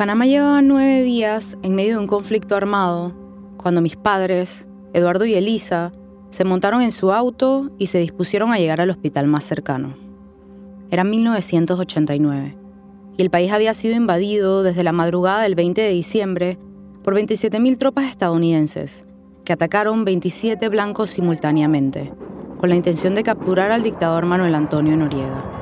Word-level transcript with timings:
Panamá 0.00 0.24
llevaba 0.24 0.62
nueve 0.62 1.02
días 1.02 1.58
en 1.62 1.74
medio 1.74 1.96
de 1.96 1.98
un 1.98 2.06
conflicto 2.06 2.56
armado 2.56 3.12
cuando 3.58 3.82
mis 3.82 3.98
padres, 3.98 4.66
Eduardo 4.94 5.26
y 5.26 5.34
Elisa, 5.34 5.92
se 6.30 6.42
montaron 6.42 6.80
en 6.80 6.90
su 6.90 7.12
auto 7.12 7.70
y 7.76 7.88
se 7.88 7.98
dispusieron 7.98 8.50
a 8.50 8.58
llegar 8.58 8.80
al 8.80 8.88
hospital 8.88 9.26
más 9.26 9.44
cercano. 9.44 9.94
Era 10.90 11.04
1989 11.04 12.56
y 13.18 13.20
el 13.20 13.28
país 13.28 13.52
había 13.52 13.74
sido 13.74 13.94
invadido 13.94 14.62
desde 14.62 14.84
la 14.84 14.92
madrugada 14.92 15.42
del 15.42 15.54
20 15.54 15.82
de 15.82 15.90
diciembre 15.90 16.58
por 17.04 17.14
27.000 17.14 17.76
tropas 17.76 18.06
estadounidenses 18.06 19.04
que 19.44 19.52
atacaron 19.52 20.06
27 20.06 20.66
blancos 20.70 21.10
simultáneamente, 21.10 22.10
con 22.56 22.70
la 22.70 22.76
intención 22.76 23.14
de 23.14 23.22
capturar 23.22 23.70
al 23.70 23.82
dictador 23.82 24.24
Manuel 24.24 24.54
Antonio 24.54 24.96
Noriega. 24.96 25.59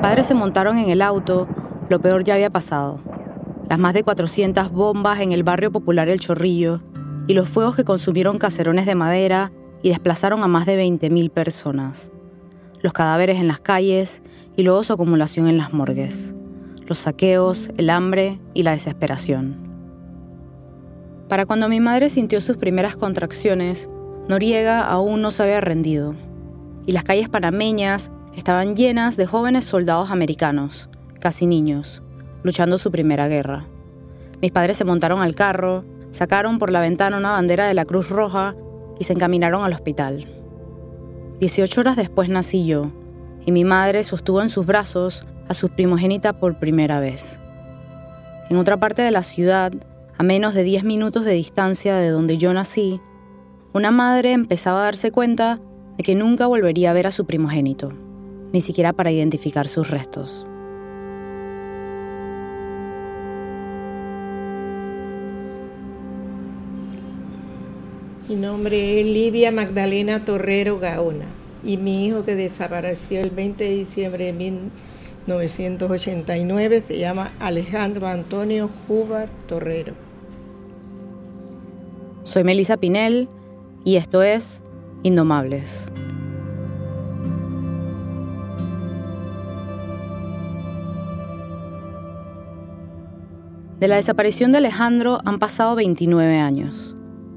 Padres 0.00 0.26
se 0.26 0.34
montaron 0.34 0.78
en 0.78 0.90
el 0.90 1.02
auto, 1.02 1.46
lo 1.88 2.00
peor 2.00 2.24
ya 2.24 2.34
había 2.34 2.50
pasado. 2.50 3.00
Las 3.68 3.78
más 3.78 3.94
de 3.94 4.02
400 4.02 4.72
bombas 4.72 5.20
en 5.20 5.32
el 5.32 5.42
barrio 5.42 5.70
popular 5.70 6.08
El 6.08 6.20
Chorrillo 6.20 6.80
y 7.26 7.34
los 7.34 7.48
fuegos 7.48 7.76
que 7.76 7.84
consumieron 7.84 8.38
caserones 8.38 8.86
de 8.86 8.94
madera 8.94 9.52
y 9.82 9.90
desplazaron 9.90 10.42
a 10.42 10.48
más 10.48 10.66
de 10.66 10.82
20.000 10.82 11.30
personas. 11.30 12.12
Los 12.82 12.92
cadáveres 12.92 13.38
en 13.38 13.46
las 13.46 13.60
calles 13.60 14.22
y 14.56 14.62
luego 14.62 14.82
su 14.82 14.92
acumulación 14.92 15.48
en 15.48 15.58
las 15.58 15.72
morgues. 15.72 16.34
Los 16.86 16.98
saqueos, 16.98 17.70
el 17.76 17.90
hambre 17.90 18.40
y 18.54 18.62
la 18.62 18.72
desesperación. 18.72 19.70
Para 21.28 21.46
cuando 21.46 21.68
mi 21.68 21.78
madre 21.78 22.08
sintió 22.08 22.40
sus 22.40 22.56
primeras 22.56 22.96
contracciones, 22.96 23.88
Noriega 24.28 24.80
aún 24.80 25.22
no 25.22 25.30
se 25.30 25.42
había 25.42 25.60
rendido. 25.60 26.16
Y 26.86 26.92
las 26.92 27.04
calles 27.04 27.28
panameñas 27.28 28.10
estaban 28.36 28.76
llenas 28.76 29.16
de 29.16 29.26
jóvenes 29.26 29.64
soldados 29.64 30.10
americanos, 30.10 30.88
casi 31.18 31.46
niños, 31.46 32.02
luchando 32.42 32.78
su 32.78 32.90
primera 32.90 33.28
guerra. 33.28 33.66
Mis 34.40 34.52
padres 34.52 34.76
se 34.76 34.84
montaron 34.84 35.20
al 35.20 35.34
carro, 35.34 35.84
sacaron 36.10 36.58
por 36.58 36.70
la 36.70 36.80
ventana 36.80 37.18
una 37.18 37.32
bandera 37.32 37.66
de 37.66 37.74
la 37.74 37.84
Cruz 37.84 38.08
Roja 38.08 38.54
y 38.98 39.04
se 39.04 39.12
encaminaron 39.12 39.64
al 39.64 39.72
hospital. 39.72 40.26
Dieciocho 41.40 41.80
horas 41.80 41.96
después 41.96 42.28
nací 42.28 42.66
yo, 42.66 42.90
y 43.44 43.52
mi 43.52 43.64
madre 43.64 44.04
sostuvo 44.04 44.42
en 44.42 44.48
sus 44.48 44.66
brazos 44.66 45.26
a 45.48 45.54
su 45.54 45.68
primogénita 45.68 46.34
por 46.34 46.58
primera 46.58 47.00
vez. 47.00 47.40
En 48.48 48.56
otra 48.56 48.78
parte 48.78 49.02
de 49.02 49.10
la 49.10 49.22
ciudad, 49.22 49.72
a 50.16 50.22
menos 50.22 50.54
de 50.54 50.62
diez 50.62 50.84
minutos 50.84 51.24
de 51.24 51.32
distancia 51.32 51.96
de 51.96 52.10
donde 52.10 52.36
yo 52.36 52.52
nací, 52.52 53.00
una 53.72 53.90
madre 53.90 54.32
empezaba 54.32 54.80
a 54.80 54.84
darse 54.84 55.10
cuenta 55.10 55.60
de 55.96 56.02
que 56.02 56.14
nunca 56.14 56.46
volvería 56.46 56.90
a 56.90 56.94
ver 56.94 57.06
a 57.06 57.10
su 57.10 57.26
primogénito 57.26 57.92
ni 58.52 58.60
siquiera 58.60 58.92
para 58.92 59.10
identificar 59.10 59.66
sus 59.68 59.88
restos. 59.90 60.44
Mi 68.28 68.36
nombre 68.36 69.00
es 69.00 69.06
Livia 69.06 69.50
Magdalena 69.50 70.24
Torrero 70.24 70.78
Gaona 70.78 71.26
y 71.64 71.76
mi 71.76 72.06
hijo 72.06 72.24
que 72.24 72.36
desapareció 72.36 73.20
el 73.20 73.30
20 73.30 73.64
de 73.64 73.70
diciembre 73.70 74.26
de 74.26 74.32
1989 74.32 76.84
se 76.86 76.98
llama 76.98 77.32
Alejandro 77.40 78.06
Antonio 78.06 78.70
Júbar 78.86 79.28
Torrero. 79.48 79.94
Soy 82.22 82.44
Melissa 82.44 82.76
Pinel 82.76 83.28
y 83.84 83.96
esto 83.96 84.22
es 84.22 84.62
Indomables. 85.02 85.88
De 93.80 93.88
la 93.88 93.96
desaparición 93.96 94.52
de 94.52 94.58
Alejandro 94.58 95.22
han 95.24 95.38
pasado 95.38 95.74
29 95.74 96.36
años. 96.36 96.94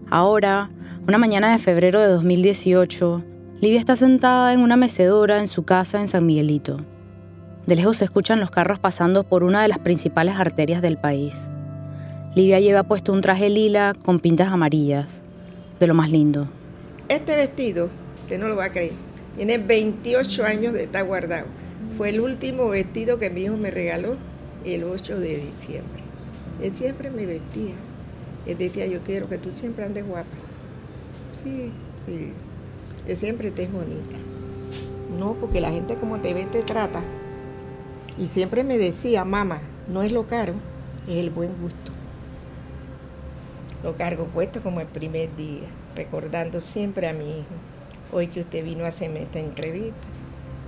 Ahora, 0.10 0.70
una 1.08 1.18
mañana 1.18 1.54
de 1.54 1.58
febrero 1.58 2.02
de 2.02 2.08
2018, 2.08 3.24
Livia 3.62 3.80
está 3.80 3.96
sentada 3.96 4.52
en 4.52 4.60
una 4.60 4.76
mecedora 4.76 5.40
en 5.40 5.48
su 5.48 5.64
casa 5.64 6.02
en 6.02 6.10
San 6.10 6.26
Miguelito. 6.26 6.82
De 7.66 7.78
lejos 7.78 7.96
se 7.96 8.04
escuchan 8.04 8.42
los 8.42 8.52
carros 8.52 8.78
pasando 8.78 9.24
por 9.24 9.46
una 9.46 9.62
de 9.62 9.70
las 9.70 9.80
principales 9.80 10.36
arterias 10.36 10.82
del 10.82 10.98
país. 10.98 11.48
Livia 12.36 12.60
lleva 12.60 12.84
puesto 12.84 13.14
un 13.14 13.22
traje 13.22 13.50
lila 13.50 13.94
con 14.04 14.20
pintas 14.20 14.50
amarillas, 14.52 15.24
de 15.80 15.88
lo 15.88 15.94
más 15.94 16.12
lindo. 16.12 16.50
Este 17.08 17.38
vestido, 17.38 17.88
usted 18.24 18.38
no 18.38 18.50
lo 18.50 18.58
va 18.58 18.66
a 18.66 18.72
creer, 18.74 18.92
tiene 19.38 19.60
28 19.60 20.44
años 20.44 20.74
de 20.74 20.84
estar 20.84 21.06
guardado. 21.06 21.46
Fue 21.96 22.10
el 22.10 22.20
último 22.20 22.68
vestido 22.68 23.18
que 23.18 23.30
mi 23.30 23.44
hijo 23.44 23.56
me 23.56 23.72
regaló 23.72 24.18
el 24.66 24.84
8 24.84 25.20
de 25.22 25.38
diciembre. 25.38 26.03
Él 26.64 26.74
siempre 26.74 27.12
me 27.12 27.26
vestía. 27.26 27.76
Él 28.46 28.58
decía, 28.58 28.88
yo 28.88 29.02
quiero 29.02 29.28
que 29.28 29.38
tú 29.38 29.52
siempre 29.54 29.84
andes 29.84 30.08
guapa. 30.08 30.30
Sí, 31.34 31.72
sí. 32.06 32.32
Que 33.06 33.18
siempre 33.18 33.50
estés 33.50 33.70
bonita. 33.70 34.16
No, 35.20 35.34
porque 35.34 35.60
la 35.60 35.72
gente 35.72 35.96
como 35.96 36.22
te 36.22 36.34
ve 36.34 36.46
te 36.46 36.64
trata. 36.64 37.02
Y 38.18 38.28
siempre 38.28 38.64
me 38.64 38.78
decía, 38.78 39.26
mamá, 39.26 39.60
no 39.90 40.04
es 40.04 40.14
lo 40.14 40.26
caro, 40.26 40.54
es 41.06 41.20
el 41.20 41.32
buen 41.32 41.50
gusto. 41.62 41.92
Lo 43.84 43.98
cargo 43.98 44.26
puesto 44.26 44.62
como 44.62 44.80
el 44.80 44.88
primer 44.88 45.36
día, 45.36 45.68
recordando 45.98 46.62
siempre 46.62 47.10
a 47.10 47.14
mi 47.14 47.26
hijo. 47.26 47.56
Hoy 48.14 48.28
que 48.28 48.40
usted 48.40 48.64
vino 48.64 48.86
a 48.86 48.90
hacerme 48.90 49.24
esta 49.24 49.40
entrevista, 49.40 49.98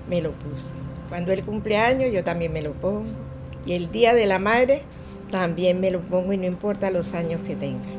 me 0.09 0.21
lo 0.21 0.31
puse. 0.33 0.73
Cuando 1.07 1.31
él 1.31 1.43
cumpleaños, 1.43 2.11
yo 2.11 2.23
también 2.23 2.51
me 2.51 2.61
lo 2.61 2.73
pongo. 2.73 3.05
Y 3.65 3.73
el 3.73 3.91
día 3.91 4.13
de 4.13 4.25
la 4.25 4.39
madre, 4.39 4.81
también 5.31 5.79
me 5.79 5.91
lo 5.91 6.01
pongo 6.01 6.33
y 6.33 6.37
no 6.37 6.45
importa 6.45 6.89
los 6.91 7.13
años 7.13 7.41
que 7.45 7.55
tenga, 7.55 7.89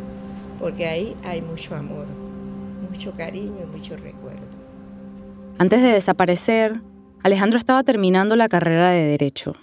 porque 0.59 0.87
ahí 0.87 1.17
hay 1.25 1.43
mucho 1.43 1.75
amor, 1.75 2.07
mucho 2.91 3.13
cariño 3.13 3.57
y 3.63 3.77
mucho 3.77 3.97
recuerdo. 3.97 4.47
Antes 5.59 5.83
de 5.83 5.89
desaparecer, 5.89 6.81
Alejandro 7.23 7.59
estaba 7.59 7.83
terminando 7.83 8.37
la 8.37 8.49
carrera 8.49 8.91
de 8.91 9.05
Derecho. 9.05 9.55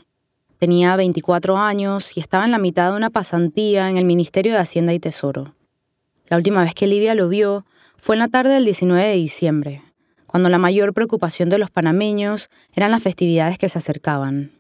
Tenía 0.58 0.96
24 0.96 1.58
años 1.58 2.16
y 2.18 2.20
estaba 2.20 2.46
en 2.46 2.52
la 2.52 2.58
mitad 2.58 2.92
de 2.92 2.98
una 2.98 3.10
pasantía 3.10 3.90
en 3.90 3.98
el 3.98 4.06
Ministerio 4.06 4.54
de 4.54 4.60
Hacienda 4.60 4.94
y 4.94 5.00
Tesoro. 5.00 5.56
La 6.28 6.38
última 6.38 6.64
vez 6.64 6.74
que 6.74 6.88
Livia 6.88 7.16
lo 7.16 7.30
vio 7.30 7.66
fue 7.98 8.16
en 8.16 8.20
la 8.20 8.28
tarde 8.28 8.54
del 8.54 8.66
19 8.66 9.08
de 9.08 9.14
diciembre, 9.14 9.82
cuando 10.26 10.50
la 10.50 10.58
mayor 10.58 10.94
preocupación 10.94 11.50
de 11.50 11.58
los 11.58 11.70
panameños 11.70 12.50
eran 12.74 12.92
las 12.92 13.04
festividades 13.04 13.58
que 13.58 13.70
se 13.70 13.78
acercaban. 13.78 14.52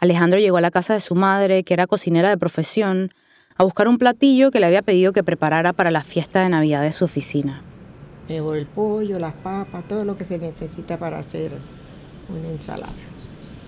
Alejandro 0.00 0.38
llegó 0.38 0.58
a 0.58 0.60
la 0.60 0.70
casa 0.70 0.94
de 0.94 1.00
su 1.00 1.14
madre, 1.16 1.64
que 1.64 1.74
era 1.74 1.88
cocinera 1.88 2.28
de 2.28 2.38
profesión, 2.38 3.10
a 3.56 3.64
buscar 3.64 3.88
un 3.88 3.98
platillo 3.98 4.52
que 4.52 4.60
le 4.60 4.66
había 4.66 4.82
pedido 4.82 5.12
que 5.12 5.24
preparara 5.24 5.72
para 5.72 5.90
la 5.90 6.02
fiesta 6.02 6.42
de 6.42 6.48
Navidad 6.48 6.82
de 6.82 6.92
su 6.92 7.04
oficina. 7.04 7.62
Llevo 8.28 8.54
el 8.54 8.66
pollo, 8.66 9.18
las 9.18 9.34
papas, 9.34 9.88
todo 9.88 10.04
lo 10.04 10.14
que 10.14 10.24
se 10.24 10.38
necesita 10.38 10.98
para 10.98 11.18
hacer 11.18 11.50
una 12.28 12.48
ensalada. 12.48 12.92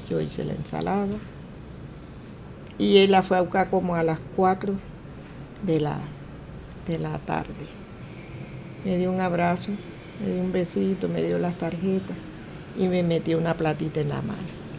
Yo 0.09 0.21
hice 0.21 0.45
la 0.45 0.53
ensalada 0.53 1.17
y 2.79 2.99
él 2.99 3.11
la 3.11 3.23
fue 3.23 3.37
a 3.37 3.41
buscar 3.41 3.69
como 3.69 3.97
a 3.97 4.05
las 4.05 4.21
4 4.37 4.75
de 5.67 5.81
la, 5.81 5.99
de 6.87 6.99
la 6.99 7.19
tarde. 7.19 7.67
Me 8.85 8.99
dio 8.99 9.11
un 9.11 9.21
abrazo, 9.21 9.73
me 10.21 10.33
dio 10.33 10.43
un 10.43 10.53
besito, 10.53 11.09
me 11.09 11.23
dio 11.23 11.39
las 11.41 11.59
tarjetas 11.59 12.17
y 12.78 12.87
me 12.87 13.03
metió 13.03 13.37
una 13.37 13.54
platita 13.54 14.01
en 14.01 14.10
la 14.10 14.22
mano. 14.22 14.70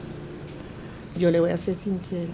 Yo 1.18 1.32
le 1.32 1.40
voy 1.40 1.52
a 1.52 1.58
ser 1.58 1.76
sincera. 1.76 2.34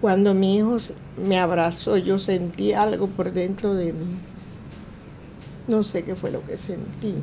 Cuando 0.00 0.32
mi 0.34 0.58
hijo 0.58 0.76
me 1.16 1.38
abrazó, 1.38 1.96
yo 1.96 2.18
sentí 2.18 2.72
algo 2.72 3.08
por 3.08 3.32
dentro 3.32 3.74
de 3.74 3.92
mí. 3.92 4.16
No 5.66 5.82
sé 5.82 6.04
qué 6.04 6.14
fue 6.14 6.30
lo 6.30 6.44
que 6.46 6.56
sentí, 6.56 7.14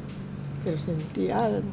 pero 0.64 0.78
sentí 0.78 1.30
algo. 1.30 1.64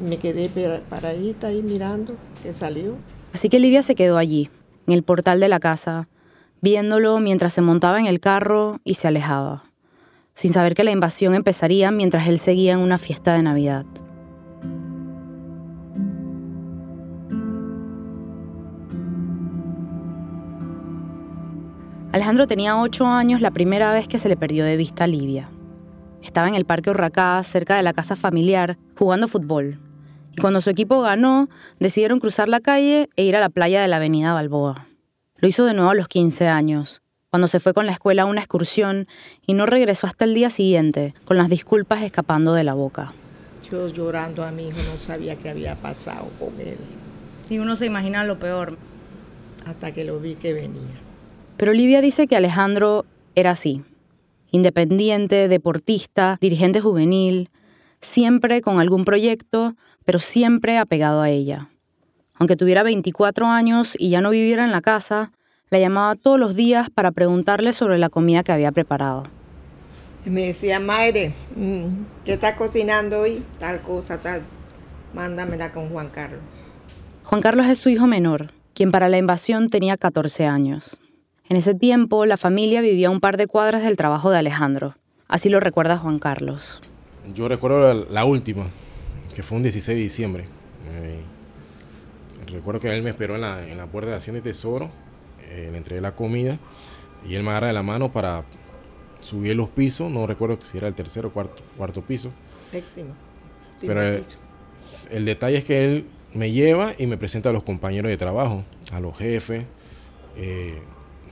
Me 0.00 0.18
quedé 0.18 0.48
paradita 0.88 1.48
ahí 1.48 1.60
mirando 1.62 2.14
que 2.42 2.52
salió. 2.52 2.94
Así 3.32 3.48
que 3.48 3.58
Livia 3.58 3.82
se 3.82 3.96
quedó 3.96 4.16
allí, 4.16 4.48
en 4.86 4.94
el 4.94 5.02
portal 5.02 5.40
de 5.40 5.48
la 5.48 5.58
casa, 5.58 6.08
viéndolo 6.60 7.18
mientras 7.18 7.52
se 7.52 7.60
montaba 7.60 7.98
en 7.98 8.06
el 8.06 8.20
carro 8.20 8.80
y 8.84 8.94
se 8.94 9.08
alejaba, 9.08 9.64
sin 10.34 10.52
saber 10.52 10.74
que 10.74 10.84
la 10.84 10.92
invasión 10.92 11.34
empezaría 11.34 11.90
mientras 11.90 12.28
él 12.28 12.38
seguía 12.38 12.74
en 12.74 12.78
una 12.78 12.98
fiesta 12.98 13.34
de 13.34 13.42
Navidad. 13.42 13.84
Alejandro 22.18 22.48
tenía 22.48 22.76
ocho 22.76 23.06
años 23.06 23.40
la 23.40 23.52
primera 23.52 23.92
vez 23.92 24.08
que 24.08 24.18
se 24.18 24.28
le 24.28 24.36
perdió 24.36 24.64
de 24.64 24.76
vista 24.76 25.04
a 25.04 25.06
Livia. 25.06 25.48
Estaba 26.20 26.48
en 26.48 26.56
el 26.56 26.64
Parque 26.64 26.90
Urracá, 26.90 27.40
cerca 27.44 27.76
de 27.76 27.84
la 27.84 27.92
casa 27.92 28.16
familiar, 28.16 28.76
jugando 28.96 29.28
fútbol. 29.28 29.78
Y 30.36 30.40
cuando 30.40 30.60
su 30.60 30.68
equipo 30.68 31.00
ganó, 31.00 31.46
decidieron 31.78 32.18
cruzar 32.18 32.48
la 32.48 32.58
calle 32.58 33.08
e 33.14 33.22
ir 33.22 33.36
a 33.36 33.40
la 33.40 33.50
playa 33.50 33.80
de 33.80 33.86
la 33.86 33.98
Avenida 33.98 34.32
Balboa. 34.32 34.84
Lo 35.36 35.46
hizo 35.46 35.64
de 35.64 35.74
nuevo 35.74 35.90
a 35.90 35.94
los 35.94 36.08
15 36.08 36.48
años, 36.48 37.02
cuando 37.30 37.46
se 37.46 37.60
fue 37.60 37.72
con 37.72 37.86
la 37.86 37.92
escuela 37.92 38.22
a 38.22 38.26
una 38.26 38.40
excursión 38.40 39.06
y 39.46 39.54
no 39.54 39.66
regresó 39.66 40.08
hasta 40.08 40.24
el 40.24 40.34
día 40.34 40.50
siguiente, 40.50 41.14
con 41.24 41.36
las 41.36 41.48
disculpas 41.48 42.02
escapando 42.02 42.52
de 42.52 42.64
la 42.64 42.74
boca. 42.74 43.12
Yo 43.70 43.86
llorando 43.86 44.42
a 44.42 44.50
mi 44.50 44.66
hijo 44.66 44.78
no 44.92 44.98
sabía 44.98 45.36
qué 45.36 45.50
había 45.50 45.76
pasado 45.76 46.30
con 46.40 46.60
él. 46.60 46.78
Y 47.48 47.60
uno 47.60 47.76
se 47.76 47.86
imagina 47.86 48.24
lo 48.24 48.40
peor. 48.40 48.76
Hasta 49.66 49.92
que 49.92 50.04
lo 50.04 50.18
vi 50.18 50.34
que 50.34 50.52
venía. 50.52 51.07
Pero 51.58 51.72
Olivia 51.72 52.00
dice 52.00 52.28
que 52.28 52.36
Alejandro 52.36 53.04
era 53.34 53.50
así. 53.50 53.82
Independiente, 54.52 55.48
deportista, 55.48 56.38
dirigente 56.40 56.80
juvenil, 56.80 57.50
siempre 58.00 58.62
con 58.62 58.78
algún 58.78 59.04
proyecto, 59.04 59.74
pero 60.04 60.20
siempre 60.20 60.78
apegado 60.78 61.20
a 61.20 61.30
ella. 61.30 61.68
Aunque 62.34 62.54
tuviera 62.54 62.84
24 62.84 63.46
años 63.48 63.94
y 63.98 64.10
ya 64.10 64.20
no 64.20 64.30
viviera 64.30 64.64
en 64.64 64.70
la 64.70 64.80
casa, 64.80 65.32
la 65.70 65.80
llamaba 65.80 66.14
todos 66.14 66.38
los 66.38 66.54
días 66.54 66.90
para 66.90 67.10
preguntarle 67.10 67.72
sobre 67.72 67.98
la 67.98 68.08
comida 68.08 68.44
que 68.44 68.52
había 68.52 68.70
preparado. 68.70 69.24
me 70.24 70.46
decía, 70.46 70.78
Madre, 70.78 71.34
mm, 71.56 71.86
¿qué 72.24 72.34
estás 72.34 72.54
cocinando 72.56 73.20
hoy? 73.20 73.42
Tal 73.58 73.80
cosa, 73.80 74.18
tal. 74.18 74.42
Mándamela 75.12 75.72
con 75.72 75.88
Juan 75.88 76.10
Carlos. 76.10 76.40
Juan 77.24 77.40
Carlos 77.40 77.66
es 77.66 77.78
su 77.78 77.88
hijo 77.88 78.06
menor, 78.06 78.52
quien 78.74 78.90
para 78.90 79.08
la 79.08 79.18
invasión 79.18 79.68
tenía 79.68 79.96
14 79.96 80.46
años. 80.46 80.98
En 81.48 81.56
ese 81.56 81.74
tiempo, 81.74 82.26
la 82.26 82.36
familia 82.36 82.82
vivía 82.82 83.08
un 83.08 83.20
par 83.20 83.38
de 83.38 83.46
cuadras 83.46 83.82
del 83.82 83.96
trabajo 83.96 84.30
de 84.30 84.36
Alejandro. 84.36 84.96
Así 85.28 85.48
lo 85.48 85.60
recuerda 85.60 85.96
Juan 85.96 86.18
Carlos. 86.18 86.82
Yo 87.34 87.48
recuerdo 87.48 88.06
la, 88.10 88.24
última, 88.26 88.66
que 89.34 89.42
fue 89.42 89.56
un 89.56 89.62
16 89.62 89.96
de 89.96 90.02
diciembre. 90.02 90.44
Eh, 90.90 91.20
recuerdo 92.52 92.80
que 92.80 92.94
él 92.94 93.02
me 93.02 93.10
esperó 93.10 93.36
en 93.36 93.40
la, 93.78 93.86
puerta 93.86 94.10
de 94.10 94.16
Hacienda 94.16 94.40
y 94.40 94.42
Tesoro, 94.42 94.90
eh, 95.48 95.68
le 95.70 95.78
entregué 95.78 96.02
la 96.02 96.14
comida 96.14 96.58
y 97.26 97.34
él 97.34 97.42
me 97.42 97.50
agarra 97.50 97.68
de 97.68 97.72
la 97.72 97.82
mano 97.82 98.12
para 98.12 98.44
subir 99.20 99.56
los 99.56 99.70
pisos, 99.70 100.10
no 100.10 100.26
recuerdo 100.26 100.58
si 100.60 100.76
era 100.76 100.86
el 100.86 100.94
tercero 100.94 101.28
o 101.28 101.32
cuarto, 101.32 101.62
cuarto 101.78 102.02
piso. 102.02 102.30
Séptimo. 102.70 103.14
Pero 103.80 104.02
el, 104.02 104.24
el 105.10 105.24
detalle 105.24 105.56
es 105.56 105.64
que 105.64 105.84
él 105.84 106.06
me 106.34 106.52
lleva 106.52 106.92
y 106.98 107.06
me 107.06 107.16
presenta 107.16 107.48
a 107.48 107.52
los 107.52 107.62
compañeros 107.62 108.10
de 108.10 108.18
trabajo, 108.18 108.64
a 108.92 109.00
los 109.00 109.16
jefes, 109.16 109.64
eh, 110.36 110.78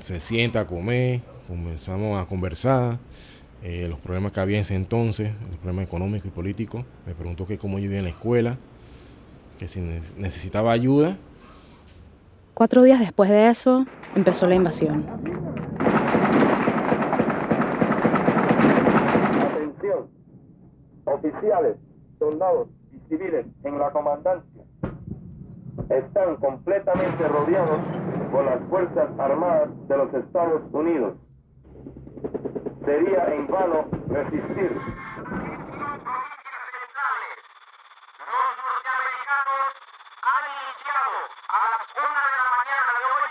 se 0.01 0.21
sienta 0.21 0.61
a 0.61 0.67
comer, 0.67 1.21
comenzamos 1.47 2.21
a 2.21 2.27
conversar. 2.27 2.99
Eh, 3.63 3.87
los 3.89 3.99
problemas 3.99 4.33
que 4.33 4.41
había 4.41 4.59
en 4.59 4.63
ese 4.63 4.77
entonces, 4.77 5.35
los 5.49 5.59
problemas 5.59 5.87
económicos 5.87 6.27
y 6.27 6.31
políticos. 6.31 6.85
Me 7.07 7.15
preguntó 7.15 7.47
que 7.47 7.59
cómo 7.59 7.79
yo 7.79 7.83
vivía 7.83 7.99
en 7.99 8.05
la 8.05 8.11
escuela, 8.11 8.57
que 9.59 9.67
si 9.67 9.81
necesitaba 9.81 10.73
ayuda. 10.73 11.17
Cuatro 12.55 12.83
días 12.83 13.01
después 13.01 13.31
de 13.31 13.49
eso, 13.49 13.87
empezó 14.15 14.47
la 14.47 14.55
invasión. 14.55 15.05
Atención, 19.41 20.09
oficiales, 21.05 21.77
soldados 22.19 22.69
y 22.93 23.09
civiles 23.09 23.47
en 23.65 23.79
la 23.79 23.91
comandancia 23.91 24.63
están 25.91 26.37
completamente 26.37 27.29
rodeados 27.29 27.81
por 28.31 28.45
las 28.45 28.61
Fuerzas 28.69 29.09
Armadas 29.19 29.71
de 29.89 29.97
los 29.97 30.15
Estados 30.15 30.63
Unidos 30.73 31.15
sería 32.85 33.35
en 33.35 33.47
vano 33.49 33.89
resistir. 34.09 34.71
Los 34.73 34.85
norteamericanos 38.57 39.73
han 40.23 40.45
iniciado 40.55 41.19
a 41.51 41.59
las 41.73 41.85
1 41.97 42.07
de 42.07 42.37
la 42.37 42.47
mañana 42.57 42.91
de 42.97 43.03
hoy 43.11 43.29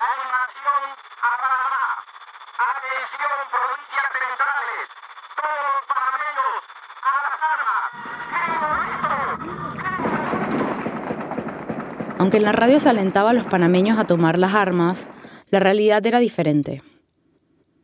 la 0.00 0.10
invasión 0.22 0.82
a 1.20 1.30
Panamá. 1.42 1.86
Atención, 2.72 3.36
provincias 3.52 4.08
centrales, 4.12 4.86
todos 5.36 5.60
los 5.68 5.82
panameños 5.90 6.62
a 7.02 7.12
las 7.22 7.36
armas. 7.52 7.90
Aunque 12.32 12.46
en 12.46 12.50
la 12.50 12.52
radio 12.52 12.80
se 12.80 12.88
alentaba 12.88 13.28
a 13.28 13.34
los 13.34 13.44
panameños 13.44 13.98
a 13.98 14.06
tomar 14.06 14.38
las 14.38 14.54
armas, 14.54 15.10
la 15.50 15.58
realidad 15.58 16.06
era 16.06 16.18
diferente. 16.18 16.80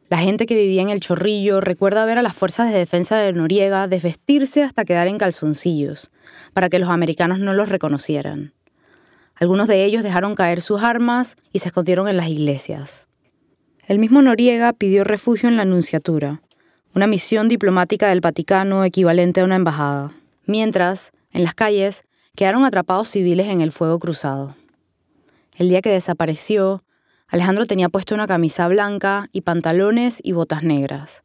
La 0.09 0.17
gente 0.17 0.47
que 0.47 0.57
vivía 0.57 0.81
en 0.81 0.89
el 0.89 1.01
Chorrillo 1.01 1.61
recuerda 1.61 2.07
ver 2.07 2.17
a 2.17 2.23
las 2.23 2.35
fuerzas 2.35 2.73
de 2.73 2.79
defensa 2.79 3.19
de 3.19 3.31
Noriega 3.35 3.89
desvestirse 3.89 4.63
hasta 4.63 4.87
quedar 4.87 5.07
en 5.07 5.19
calzoncillos, 5.19 6.11
para 6.55 6.71
que 6.71 6.79
los 6.79 6.89
americanos 6.89 7.41
no 7.41 7.53
los 7.53 7.69
reconocieran. 7.69 8.55
Algunos 9.35 9.69
de 9.69 9.85
ellos 9.85 10.03
dejaron 10.03 10.35
caer 10.35 10.63
sus 10.63 10.83
armas 10.83 11.37
y 11.53 11.59
se 11.59 11.69
escondieron 11.69 12.09
en 12.09 12.17
las 12.17 12.29
iglesias. 12.29 13.07
El 13.87 13.99
mismo 13.99 14.23
Noriega 14.23 14.73
pidió 14.73 15.05
refugio 15.05 15.51
en 15.51 15.57
la 15.57 15.65
Anunciatura, 15.65 16.41
una 16.95 17.07
misión 17.07 17.49
diplomática 17.49 18.09
del 18.09 18.23
Vaticano 18.23 18.83
equivalente 18.83 19.43
a 19.43 19.45
una 19.45 19.57
embajada, 19.57 20.15
mientras, 20.47 21.13
en 21.35 21.45
las 21.45 21.55
calles, 21.55 22.09
quedaron 22.39 22.65
atrapados 22.65 23.09
civiles 23.09 23.49
en 23.49 23.63
el 23.63 23.73
fuego 23.73 23.99
cruzado. 23.99 24.55
El 25.57 25.71
día 25.71 25.83
que 25.83 25.91
desapareció, 25.91 26.85
Alejandro 27.27 27.67
tenía 27.67 27.89
puesto 27.89 28.15
una 28.15 28.29
camisa 28.29 28.69
blanca 28.69 29.29
y 29.33 29.41
pantalones 29.41 30.21
y 30.23 30.31
botas 30.31 30.63
negras. 30.63 31.23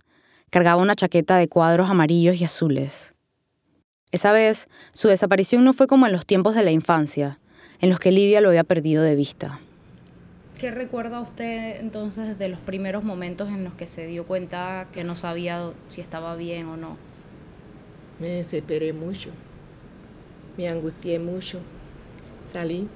Cargaba 0.50 0.81
una 0.81 0.95
chaqueta 0.95 1.38
de 1.38 1.48
cuadros 1.48 1.92
amarillos 1.92 2.42
y 2.42 2.45
azules. 2.45 3.13
Esa 4.12 4.31
vez, 4.31 4.69
su 4.92 5.07
desaparición 5.07 5.63
no 5.63 5.74
fue 5.74 5.86
como 5.86 6.07
en 6.07 6.13
los 6.13 6.25
tiempos 6.25 6.56
de 6.56 6.63
la 6.63 6.71
infancia, 6.71 7.38
en 7.80 7.92
los 7.92 8.00
que 8.00 8.12
Livia 8.12 8.42
lo 8.42 8.50
había 8.50 8.63
perdido 8.63 9.04
de 9.04 9.16
vista. 9.16 9.59
¿Qué 10.57 10.71
recuerda 10.71 11.21
usted 11.21 11.80
entonces 11.80 12.39
de 12.39 12.50
los 12.50 12.59
primeros 12.59 13.04
momentos 13.04 13.50
en 13.50 13.63
los 13.63 13.75
que 13.75 13.86
se 13.86 14.07
dio 14.07 14.25
cuenta 14.25 14.88
que 14.92 15.04
no 15.04 15.16
sabía 15.16 15.74
si 15.89 16.01
estaba 16.01 16.36
bien 16.36 16.66
o 16.66 16.75
no? 16.75 16.98
Me 18.19 18.30
desesperé 18.30 18.94
mucho, 18.94 19.30
me 20.57 20.67
angustié 20.67 21.19
mucho, 21.19 21.59
salí 22.51 22.88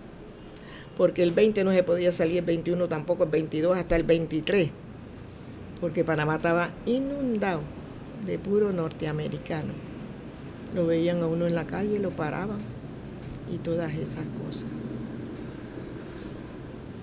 porque 0.98 1.22
el 1.22 1.32
20 1.32 1.64
no 1.64 1.72
se 1.72 1.84
podía 1.84 2.12
salir, 2.12 2.40
el 2.40 2.46
21 2.46 2.88
tampoco, 2.88 3.24
el 3.24 3.30
22 3.30 3.78
hasta 3.78 3.96
el 3.96 4.04
23, 4.04 4.72
porque 5.80 6.04
Panamá 6.04 6.38
estaba 6.38 6.72
inundado 6.88 7.62
de 8.26 8.40
puro 8.40 8.74
norteamericano. 8.74 9.74
Lo 10.74 10.88
veían 10.88 11.22
a 11.22 11.28
uno 11.28 11.46
en 11.46 11.54
la 11.54 11.68
calle, 11.68 12.00
lo 12.00 12.10
paraban 12.10 12.58
y 13.54 13.60
todas 13.60 13.94
esas 13.94 14.26
cosas. 14.44 14.66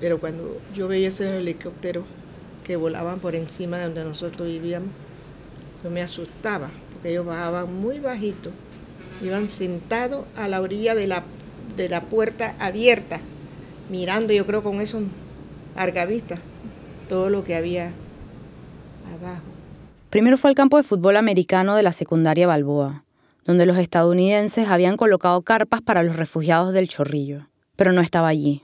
Pero 0.01 0.19
cuando 0.19 0.61
yo 0.75 0.89
veía 0.89 1.09
esos 1.09 1.27
helicópteros 1.27 2.05
que 2.65 2.75
volaban 2.75 3.21
por 3.21 3.37
encima 3.37 3.79
de 3.79 3.85
donde 3.85 4.05
nosotros 4.05 4.49
vivíamos, 4.49 4.91
yo 5.85 5.91
me 5.91 6.03
asustaba, 6.03 6.71
porque 6.93 7.11
ellos 7.11 7.25
bajaban 7.25 7.73
muy 7.73 8.01
bajito, 8.01 8.51
iban 9.23 9.49
sentados 9.49 10.25
a 10.37 10.49
la 10.49 10.61
orilla 10.61 10.95
de 10.95 11.07
la, 11.07 11.25
de 11.77 11.89
la 11.89 12.03
puerta 12.03 12.55
abierta 12.59 13.21
mirando, 13.89 14.33
yo 14.33 14.47
creo 14.47 14.63
con 14.63 14.81
eso 14.81 15.01
argavista, 15.77 16.39
todo 17.09 17.31
lo 17.31 17.45
que 17.45 17.57
había 17.57 17.93
abajo. 19.13 19.43
Primero 20.11 20.39
fue 20.39 20.51
al 20.51 20.57
campo 20.57 20.77
de 20.77 20.83
fútbol 20.83 21.17
americano 21.17 21.75
de 21.75 21.83
la 21.83 21.93
secundaria 21.93 22.47
Balboa, 22.47 23.05
donde 23.45 23.67
los 23.67 23.79
estadounidenses 23.79 24.69
habían 24.69 24.97
colocado 24.97 25.43
carpas 25.43 25.83
para 25.83 26.03
los 26.03 26.17
refugiados 26.17 26.73
del 26.73 26.89
Chorrillo, 26.89 27.49
pero 27.77 27.93
no 27.93 28.01
estaba 28.01 28.29
allí. 28.29 28.63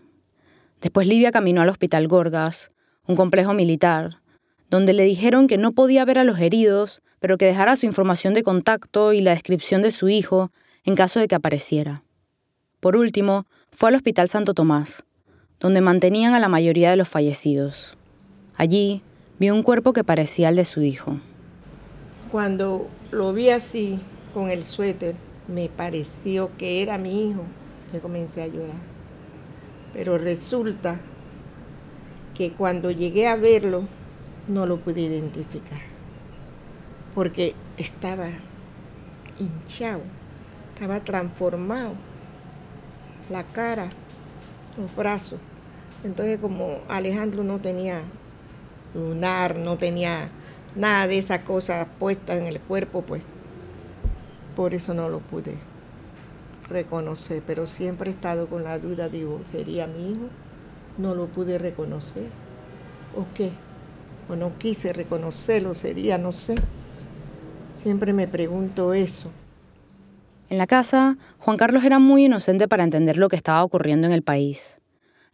Después 0.81 1.07
Livia 1.07 1.33
caminó 1.33 1.61
al 1.61 1.69
Hospital 1.69 2.09
Gorgas, 2.09 2.71
un 3.07 3.17
complejo 3.17 3.53
militar, 3.53 4.21
donde 4.71 4.93
le 4.93 5.03
dijeron 5.03 5.49
que 5.49 5.59
no 5.59 5.73
podía 5.73 6.05
ver 6.05 6.19
a 6.19 6.25
los 6.25 6.39
heridos, 6.39 7.03
pero 7.21 7.39
que 7.39 7.47
dejara 7.47 7.77
su 7.77 7.87
información 7.87 8.35
de 8.35 8.43
contacto 8.43 9.13
y 9.13 9.21
la 9.21 9.31
descripción 9.31 9.83
de 9.83 9.91
su 9.91 10.09
hijo 10.09 10.51
en 10.85 10.97
caso 10.97 11.21
de 11.21 11.29
que 11.29 11.35
apareciera. 11.35 12.03
Por 12.81 12.97
último, 12.97 13.47
fue 13.71 13.91
al 13.91 13.95
Hospital 13.95 14.29
Santo 14.29 14.55
Tomás, 14.55 15.05
donde 15.61 15.83
mantenían 15.83 16.35
a 16.35 16.41
la 16.41 16.49
mayoría 16.49 16.91
de 16.91 16.97
los 16.97 17.09
fallecidos. 17.09 17.97
Allí 18.57 19.03
vio 19.39 19.55
un 19.55 19.63
cuerpo 19.63 19.93
que 19.93 20.03
parecía 20.03 20.49
el 20.49 20.57
de 20.57 20.65
su 20.65 20.83
hijo. 20.83 21.19
Cuando 22.33 22.89
lo 23.11 23.33
vi 23.33 23.51
así, 23.51 23.99
con 24.33 24.51
el 24.51 24.65
suéter, 24.65 25.15
me 25.47 25.69
pareció 25.69 26.51
que 26.57 26.81
era 26.81 26.97
mi 26.97 27.29
hijo. 27.29 27.43
Yo 27.93 28.01
comencé 28.01 28.43
a 28.43 28.47
llorar. 28.47 28.81
Pero 29.93 30.17
resulta 30.17 31.01
que 32.35 32.53
cuando 32.53 32.91
llegué 32.91 33.27
a 33.27 33.37
verlo, 33.37 33.87
no 34.49 34.65
lo 34.65 34.79
pude 34.79 35.03
identificar. 35.03 35.90
Porque 37.15 37.55
estaba 37.77 38.29
hinchado, 39.39 40.03
estaba 40.75 41.01
transformado. 41.01 41.95
La 43.31 43.45
cara, 43.45 43.91
los 44.77 44.95
brazos. 44.95 45.39
Entonces 46.05 46.41
como 46.41 46.79
Alejandro 46.89 47.45
no 47.45 47.59
tenía 47.61 48.03
lunar, 48.95 49.57
no 49.57 49.77
tenía 49.77 50.31
nada 50.75 51.07
de 51.07 51.19
esas 51.19 51.43
cosas 51.43 51.87
puestas 51.99 52.39
en 52.39 52.47
el 52.47 52.61
cuerpo, 52.61 53.03
pues 53.03 53.23
por 54.57 54.75
eso 54.75 54.95
no 54.95 55.09
lo 55.09 55.21
pude 55.21 55.57
reconocer, 56.69 57.43
pero 57.47 57.67
siempre 57.67 58.11
he 58.11 58.15
estado 58.15 58.49
con 58.49 58.65
la 58.65 58.79
duda, 58.79 59.09
digo, 59.09 59.41
¿sería 59.53 59.87
mi 59.87 60.13
hijo 60.13 60.29
no 61.01 61.15
lo 61.15 61.27
pude 61.27 61.59
reconocer. 61.59 62.29
¿O 63.17 63.27
qué? 63.35 63.51
O 64.29 64.37
no 64.37 64.57
quise 64.59 64.93
reconocerlo, 64.93 65.75
sería, 65.75 66.19
no 66.19 66.33
sé. 66.33 66.55
Siempre 67.83 68.13
me 68.13 68.29
pregunto 68.29 68.93
eso. 68.95 69.31
En 70.49 70.59
la 70.59 70.67
casa, 70.67 71.17
Juan 71.39 71.57
Carlos 71.57 71.85
era 71.85 71.99
muy 71.99 72.25
inocente 72.27 72.67
para 72.69 72.83
entender 72.85 73.17
lo 73.17 73.29
que 73.29 73.37
estaba 73.37 73.63
ocurriendo 73.63 74.07
en 74.07 74.13
el 74.13 74.23
país. 74.23 74.79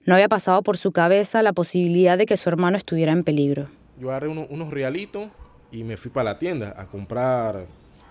No 0.04 0.14
había 0.14 0.28
pasado 0.28 0.62
por 0.62 0.76
su 0.76 0.92
cabeza 0.92 1.42
la 1.42 1.52
posibilidad 1.52 2.16
de 2.18 2.26
que 2.26 2.36
su 2.36 2.48
hermano 2.48 2.76
estuviera 2.76 3.12
en 3.12 3.24
peligro. 3.24 3.64
Yo 3.98 4.10
agarré 4.10 4.28
uno- 4.28 4.46
unos 4.50 4.70
realitos 4.70 5.28
y 5.72 5.82
me 5.82 5.96
fui 5.96 6.10
para 6.10 6.32
la 6.32 6.38
tienda 6.38 6.74
a 6.76 6.86
comprar 6.86 7.66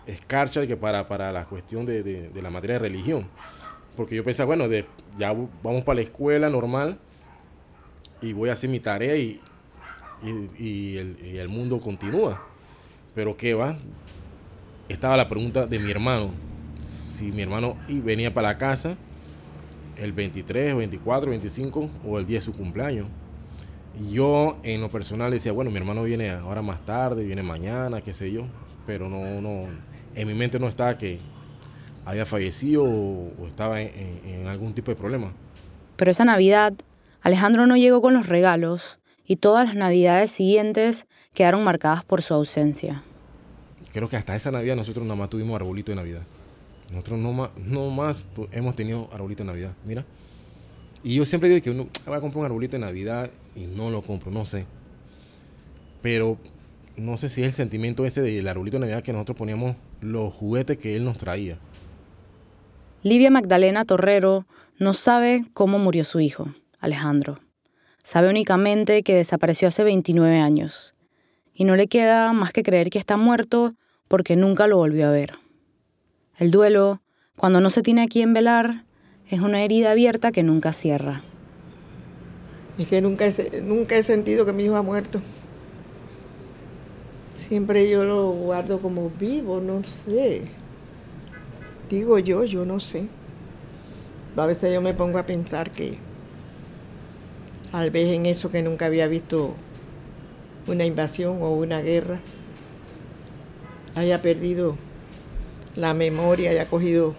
escarcha 0.07 0.65
que 0.67 0.75
para, 0.75 1.07
para 1.07 1.31
la 1.31 1.45
cuestión 1.45 1.85
de, 1.85 2.03
de- 2.03 2.29
de 2.29 2.41
la 2.41 2.49
materia 2.49 2.73
de 2.75 2.79
religión. 2.79 3.27
Porque 3.95 4.15
yo 4.15 4.23
pensaba, 4.23 4.47
bueno, 4.47 4.67
de, 4.67 4.85
ya 5.17 5.31
vamos 5.63 5.83
para 5.83 5.95
la 5.97 6.01
escuela 6.01 6.49
normal 6.49 6.97
y 8.21 8.33
voy 8.33 8.49
a 8.49 8.53
hacer 8.53 8.69
mi 8.69 8.79
tarea 8.79 9.15
y, 9.15 9.39
y- 10.23 10.63
y 10.63 10.97
el, 10.97 11.17
y 11.23 11.37
el 11.37 11.47
mundo 11.47 11.79
continúa. 11.79 12.41
Pero 13.13 13.37
¿qué 13.37 13.53
va? 13.53 13.77
Estaba 14.87 15.17
la 15.17 15.27
pregunta 15.27 15.65
de 15.65 15.79
mi 15.79 15.89
hermano. 15.89 16.29
Si 16.81 17.31
mi 17.31 17.41
hermano 17.41 17.75
venía 17.87 18.33
para 18.33 18.49
la 18.49 18.57
casa 18.57 18.95
el 19.97 20.11
23, 20.11 20.75
24, 20.75 21.31
25 21.31 21.89
o 22.05 22.19
el 22.19 22.25
día 22.27 22.37
de 22.37 22.41
su 22.41 22.53
cumpleaños. 22.53 23.07
Yo 24.11 24.57
en 24.61 24.81
lo 24.81 24.89
personal 24.89 25.31
decía, 25.31 25.53
bueno, 25.53 25.71
mi 25.71 25.77
hermano 25.77 26.03
viene 26.03 26.29
ahora 26.29 26.61
más 26.61 26.85
tarde, 26.85 27.23
viene 27.23 27.41
mañana, 27.41 28.01
qué 28.01 28.13
sé 28.13 28.31
yo. 28.31 28.45
Pero 28.85 29.09
no, 29.09 29.41
no, 29.41 29.65
en 30.13 30.27
mi 30.27 30.33
mente 30.35 30.59
no 30.59 30.67
estaba 30.67 30.97
que 30.97 31.19
había 32.05 32.27
fallecido 32.27 32.83
o, 32.83 33.47
estaba 33.47 33.81
en 33.81 34.45
algún 34.47 34.75
tipo 34.75 34.91
de 34.91 34.97
problema. 34.97 35.33
Pero 35.95 36.11
esa 36.11 36.25
Navidad, 36.25 36.73
Alejandro 37.21 37.65
no 37.65 37.75
llegó 37.75 38.01
con 38.01 38.13
los 38.13 38.27
regalos 38.27 38.99
y 39.25 39.37
todas 39.37 39.65
las 39.65 39.75
Navidades 39.75 40.29
siguientes 40.29 41.07
quedaron 41.33 41.63
marcadas 41.63 42.03
por 42.03 42.21
su 42.21 42.35
ausencia. 42.35 43.03
Creo 43.95 44.09
que 44.09 44.17
hasta 44.17 44.35
esa 44.35 44.51
Navidad 44.51 44.75
nosotros 44.75 45.05
nada 45.05 45.15
más 45.15 45.29
tuvimos 45.29 45.55
arbolito 45.55 45.93
de 45.93 45.95
Navidad. 45.95 46.23
Nosotros 46.91 47.17
no 47.17 47.31
más, 47.31 47.51
no 47.55 47.89
más 47.91 48.27
hemos 48.51 48.75
tenido 48.75 49.07
arbolito 49.13 49.43
de 49.43 49.47
Navidad, 49.47 49.71
mira. 49.85 50.03
Y 51.01 51.15
yo 51.15 51.25
siempre 51.25 51.47
digo 51.47 51.63
que 51.63 51.69
uno 51.69 51.87
"Ah, 51.99 52.07
voy 52.07 52.17
a 52.17 52.19
comprar 52.19 52.41
un 52.41 52.45
arbolito 52.47 52.73
de 52.73 52.79
Navidad 52.79 53.31
y 53.55 53.61
no 53.61 53.89
lo 53.91 54.01
compro, 54.01 54.31
no 54.31 54.43
sé. 54.43 54.65
Pero 56.01 56.37
no 56.97 57.15
sé 57.15 57.29
si 57.29 57.39
es 57.39 57.47
el 57.47 57.53
sentimiento 57.53 58.05
ese 58.05 58.21
del 58.21 58.45
arbolito 58.49 58.75
de 58.75 58.81
Navidad 58.81 59.01
que 59.01 59.13
nosotros 59.13 59.37
poníamos 59.37 59.77
los 60.01 60.33
juguetes 60.33 60.77
que 60.77 60.97
él 60.97 61.05
nos 61.05 61.17
traía. 61.17 61.57
Livia 63.01 63.31
Magdalena 63.31 63.85
Torrero 63.85 64.45
no 64.77 64.93
sabe 64.93 65.45
cómo 65.53 65.79
murió 65.79 66.03
su 66.03 66.19
hijo, 66.19 66.49
Alejandro. 66.81 67.35
Sabe 68.03 68.29
únicamente 68.29 69.03
que 69.03 69.15
desapareció 69.15 69.69
hace 69.69 69.85
29 69.85 70.37
años. 70.41 70.95
Y 71.53 71.63
no 71.63 71.77
le 71.77 71.87
queda 71.87 72.33
más 72.33 72.51
que 72.51 72.61
creer 72.61 72.89
que 72.89 72.99
está 72.99 73.15
muerto 73.15 73.73
porque 74.15 74.37
nunca 74.37 74.65
lo 74.65 74.77
volvió 74.77 75.09
a 75.09 75.11
ver. 75.11 75.33
El 76.37 76.49
duelo, 76.49 77.01
cuando 77.35 77.59
no 77.59 77.69
se 77.69 77.81
tiene 77.81 78.01
a 78.01 78.07
quién 78.07 78.33
velar, 78.33 78.85
es 79.29 79.41
una 79.41 79.61
herida 79.61 79.91
abierta 79.91 80.31
que 80.31 80.41
nunca 80.41 80.71
cierra. 80.71 81.21
Es 82.77 82.87
que 82.87 83.01
nunca 83.01 83.25
nunca 83.61 83.97
he 83.97 84.03
sentido 84.03 84.45
que 84.45 84.53
mi 84.53 84.63
hijo 84.63 84.77
ha 84.77 84.81
muerto. 84.81 85.19
Siempre 87.33 87.89
yo 87.89 88.05
lo 88.05 88.31
guardo 88.31 88.79
como 88.79 89.09
vivo, 89.09 89.59
no 89.59 89.83
sé. 89.83 90.43
Digo 91.89 92.17
yo, 92.17 92.45
yo 92.45 92.63
no 92.63 92.79
sé. 92.79 93.09
A 94.37 94.45
veces 94.45 94.73
yo 94.73 94.81
me 94.81 94.93
pongo 94.93 95.17
a 95.17 95.25
pensar 95.25 95.71
que 95.71 95.97
tal 97.69 97.91
vez 97.91 98.13
en 98.13 98.27
eso 98.27 98.49
que 98.49 98.63
nunca 98.63 98.85
había 98.85 99.09
visto 99.09 99.55
una 100.67 100.85
invasión 100.85 101.41
o 101.41 101.49
una 101.49 101.81
guerra, 101.81 102.21
haya 103.95 104.21
perdido 104.21 104.75
la 105.75 105.93
memoria, 105.93 106.51
haya 106.51 106.67
cogido 106.67 107.15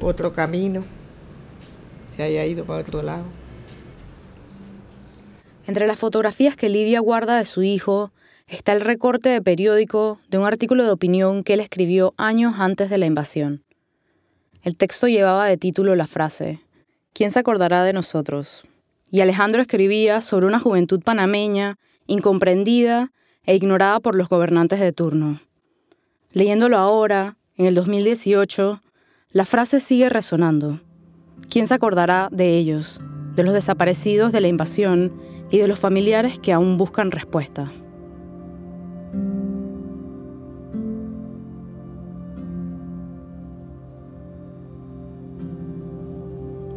otro 0.00 0.32
camino, 0.32 0.84
se 2.14 2.22
haya 2.22 2.44
ido 2.46 2.64
para 2.64 2.80
otro 2.80 3.02
lado. 3.02 3.24
Entre 5.66 5.86
las 5.86 5.98
fotografías 5.98 6.56
que 6.56 6.68
Livia 6.68 7.00
guarda 7.00 7.38
de 7.38 7.44
su 7.44 7.62
hijo 7.62 8.12
está 8.46 8.72
el 8.72 8.80
recorte 8.80 9.30
de 9.30 9.40
periódico 9.40 10.20
de 10.28 10.38
un 10.38 10.46
artículo 10.46 10.84
de 10.84 10.90
opinión 10.90 11.42
que 11.42 11.54
él 11.54 11.60
escribió 11.60 12.12
años 12.18 12.54
antes 12.58 12.90
de 12.90 12.98
la 12.98 13.06
invasión. 13.06 13.64
El 14.62 14.76
texto 14.76 15.08
llevaba 15.08 15.46
de 15.46 15.56
título 15.56 15.94
la 15.94 16.06
frase, 16.06 16.60
¿Quién 17.14 17.30
se 17.30 17.38
acordará 17.38 17.84
de 17.84 17.92
nosotros? 17.92 18.64
Y 19.10 19.20
Alejandro 19.20 19.62
escribía 19.62 20.20
sobre 20.20 20.46
una 20.46 20.58
juventud 20.58 21.00
panameña 21.02 21.78
incomprendida 22.06 23.12
e 23.44 23.54
ignorada 23.54 24.00
por 24.00 24.16
los 24.16 24.28
gobernantes 24.28 24.80
de 24.80 24.92
turno. 24.92 25.40
Leyéndolo 26.34 26.78
ahora, 26.78 27.36
en 27.56 27.66
el 27.66 27.76
2018, 27.76 28.82
la 29.30 29.44
frase 29.44 29.78
sigue 29.78 30.08
resonando. 30.08 30.80
¿Quién 31.48 31.68
se 31.68 31.74
acordará 31.74 32.28
de 32.32 32.58
ellos, 32.58 33.00
de 33.36 33.44
los 33.44 33.54
desaparecidos 33.54 34.32
de 34.32 34.40
la 34.40 34.48
invasión 34.48 35.12
y 35.52 35.58
de 35.58 35.68
los 35.68 35.78
familiares 35.78 36.40
que 36.40 36.52
aún 36.52 36.76
buscan 36.76 37.12
respuesta? 37.12 37.70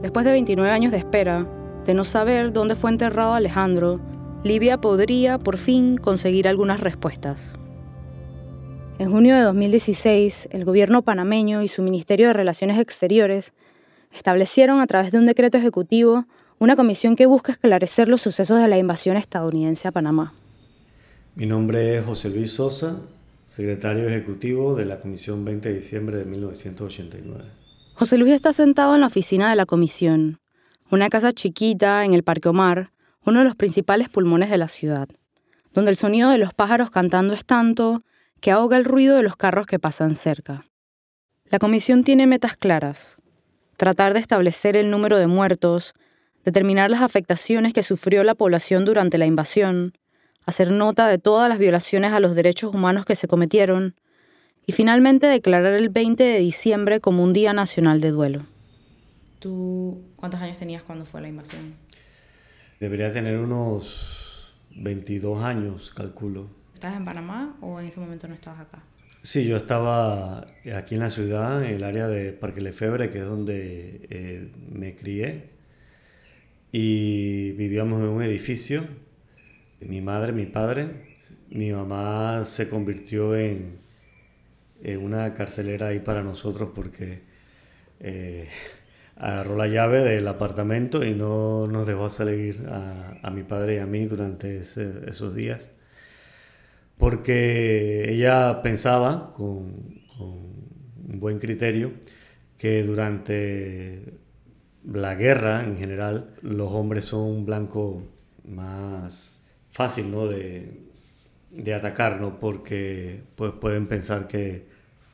Después 0.04 0.24
de 0.24 0.34
29 0.34 0.70
años 0.70 0.92
de 0.92 1.00
espera, 1.00 1.48
de 1.84 1.96
no 1.96 2.04
saber 2.04 2.54
dónde 2.54 2.76
fue 2.76 2.92
enterrado 2.92 3.34
Alejandro, 3.34 4.00
Libia 4.44 4.80
podría 4.80 5.40
por 5.40 5.58
fin 5.58 5.98
conseguir 5.98 6.48
algunas 6.48 6.80
respuestas. 6.80 7.56
En 9.00 9.12
junio 9.12 9.36
de 9.36 9.44
2016, 9.44 10.50
el 10.52 10.66
gobierno 10.66 11.04
panameño 11.04 11.62
y 11.62 11.68
su 11.68 11.84
Ministerio 11.84 12.28
de 12.28 12.34
Relaciones 12.34 12.80
Exteriores 12.80 13.54
establecieron 14.12 14.80
a 14.80 14.88
través 14.88 15.12
de 15.12 15.20
un 15.20 15.28
decreto 15.28 15.60
ejecutivo 15.60 16.26
una 16.58 16.76
comisión 16.76 17.16
que 17.16 17.28
busca 17.28 17.52
esclarecer 17.52 18.10
los 18.10 18.24
sucesos 18.24 18.60
de 18.60 18.68
la 18.68 18.80
invasión 18.80 19.16
estadounidense 19.16 19.88
a 19.88 19.92
Panamá. 19.92 20.34
Mi 21.36 21.46
nombre 21.46 22.00
es 22.00 22.06
José 22.06 22.32
Luis 22.32 22.54
Sosa, 22.54 23.02
secretario 23.46 24.08
ejecutivo 24.08 24.76
de 24.76 24.86
la 24.86 25.00
Comisión 25.00 25.46
20 25.46 25.70
de 25.70 25.76
diciembre 25.76 26.18
de 26.18 26.26
1989. 26.26 27.44
José 27.94 28.18
Luis 28.18 28.34
está 28.34 28.52
sentado 28.52 28.96
en 28.96 29.02
la 29.02 29.08
oficina 29.08 29.52
de 29.52 29.56
la 29.56 29.68
comisión, 29.68 30.40
una 30.90 31.10
casa 31.10 31.32
chiquita 31.34 32.04
en 32.04 32.16
el 32.16 32.24
Parque 32.24 32.50
Omar, 32.50 32.90
uno 33.24 33.40
de 33.40 33.46
los 33.46 33.56
principales 33.56 34.10
pulmones 34.10 34.50
de 34.50 34.58
la 34.58 34.68
ciudad, 34.68 35.08
donde 35.72 35.92
el 35.92 35.98
sonido 35.98 36.32
de 36.32 36.40
los 36.40 36.56
pájaros 36.56 36.90
cantando 36.90 37.36
es 37.36 37.46
tanto 37.46 38.02
que 38.40 38.52
ahoga 38.52 38.78
el 38.78 38.86
ruido 38.86 39.16
de 39.16 39.24
los 39.24 39.36
carros 39.36 39.66
que 39.66 39.80
pasan 39.80 40.16
cerca. 40.16 40.66
La 41.46 41.60
comisión 41.60 42.04
tiene 42.04 42.28
metas 42.28 42.58
claras, 42.58 43.18
tratar 43.78 44.14
de 44.14 44.20
establecer 44.20 44.76
el 44.76 44.92
número 44.92 45.18
de 45.18 45.28
muertos, 45.28 45.94
determinar 46.44 46.92
las 46.92 47.02
afectaciones 47.02 47.74
que 47.74 47.84
sufrió 47.84 48.24
la 48.24 48.36
población 48.36 48.86
durante 48.86 49.18
la 49.18 49.26
invasión, 49.26 49.94
hacer 50.46 50.72
nota 50.72 51.08
de 51.08 51.18
todas 51.18 51.50
las 51.50 51.60
violaciones 51.60 52.14
a 52.14 52.20
los 52.20 52.36
derechos 52.36 52.74
humanos 52.74 53.06
que 53.06 53.16
se 53.16 53.28
cometieron 53.28 53.96
y 54.66 54.74
finalmente 54.74 55.28
declarar 55.28 55.74
el 55.74 55.90
20 55.90 56.24
de 56.24 56.40
diciembre 56.40 57.00
como 57.00 57.24
un 57.24 57.34
Día 57.34 57.54
Nacional 57.54 58.02
de 58.02 58.12
Duelo. 58.12 58.46
¿Tú 59.40 60.02
cuántos 60.16 60.42
años 60.42 60.58
tenías 60.58 60.84
cuando 60.84 61.06
fue 61.06 61.22
la 61.22 61.30
invasión? 61.30 61.76
Debería 62.80 63.14
tener 63.14 63.38
unos 63.38 64.54
22 64.76 65.44
años, 65.44 65.92
calculo. 65.96 66.57
¿Estabas 66.78 66.98
en 66.98 67.06
Panamá 67.06 67.58
o 67.62 67.80
en 67.80 67.88
ese 67.88 68.00
momento 68.00 68.28
no 68.28 68.36
estabas 68.36 68.60
acá? 68.62 68.84
Sí, 69.24 69.46
yo 69.48 69.58
estaba 69.58 70.46
aquí 70.76 70.94
en 70.94 71.02
la 71.02 71.10
ciudad, 71.10 71.64
en 71.66 71.74
el 71.74 71.84
área 71.84 72.08
de 72.08 72.32
Parque 72.34 72.62
Lefebvre, 72.62 73.10
que 73.10 73.18
es 73.20 73.26
donde 73.26 74.06
eh, 74.12 74.52
me 74.72 74.96
crié. 74.96 75.50
Y 76.72 77.52
vivíamos 77.54 78.00
en 78.02 78.10
un 78.10 78.22
edificio. 78.22 78.86
Mi 79.80 80.02
madre, 80.02 80.34
mi 80.34 80.46
padre. 80.46 81.16
Mi 81.50 81.72
mamá 81.72 82.44
se 82.46 82.70
convirtió 82.70 83.36
en, 83.36 83.80
en 84.84 85.04
una 85.04 85.34
carcelera 85.34 85.88
ahí 85.88 86.00
para 86.00 86.22
nosotros 86.22 86.70
porque 86.76 87.22
eh, 88.00 88.48
agarró 89.16 89.56
la 89.56 89.68
llave 89.68 90.02
del 90.02 90.28
apartamento 90.28 91.04
y 91.04 91.14
no 91.16 91.66
nos 91.68 91.88
dejó 91.88 92.10
salir 92.12 92.68
a, 92.70 93.18
a 93.24 93.32
mi 93.32 93.42
padre 93.44 93.76
y 93.76 93.80
a 93.80 93.88
mí 93.88 94.06
durante 94.06 94.58
ese- 94.60 95.02
esos 95.08 95.34
días 95.34 95.72
porque 96.98 98.12
ella 98.12 98.62
pensaba 98.62 99.34
con, 99.34 99.98
un 100.20 101.20
buen 101.20 101.40
criterio 101.40 101.94
que 102.58 102.84
durante 102.84 104.20
la 104.86 105.16
guerra 105.16 105.64
en 105.64 105.78
general 105.78 106.36
los 106.42 106.72
hombres 106.72 107.06
son 107.06 107.22
un 107.22 107.46
blanco 107.46 108.04
más 108.46 109.40
fácil 109.72 110.12
¿no? 110.12 110.28
de, 110.28 110.88
atacar, 111.76 112.22
¿no? 112.22 112.40
porque 112.40 113.22
pues, 113.36 113.52
pueden 113.54 113.88
pensar 113.88 114.28
que 114.28 114.68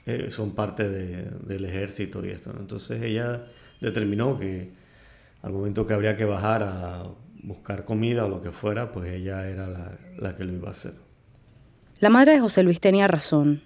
eh, 0.05 0.27
son 0.31 0.53
parte 0.55 0.89
de- 0.89 1.31
del 1.47 1.65
ejército 1.65 2.25
y 2.25 2.29
esto. 2.29 2.51
Entonces 2.59 3.01
ella 3.01 3.45
determinó 3.81 4.39
que 4.39 4.71
al 5.43 5.53
momento 5.53 5.87
que 5.87 5.93
habría 5.93 6.17
que 6.17 6.25
bajar 6.25 6.63
a 6.63 7.05
buscar 7.43 7.85
comida 7.85 8.25
o 8.25 8.29
lo 8.29 8.41
que 8.41 8.51
fuera, 8.51 8.91
pues 8.91 9.11
ella 9.11 9.49
era 9.49 9.67
la 10.19 10.35
que 10.35 10.43
lo 10.45 10.53
iba 10.53 10.69
a 10.69 10.71
hacer. 10.71 10.93
La 11.99 12.09
madre 12.09 12.33
de 12.33 12.39
José 12.39 12.63
Luis 12.63 12.79
tenía 12.79 13.07
razón. 13.07 13.61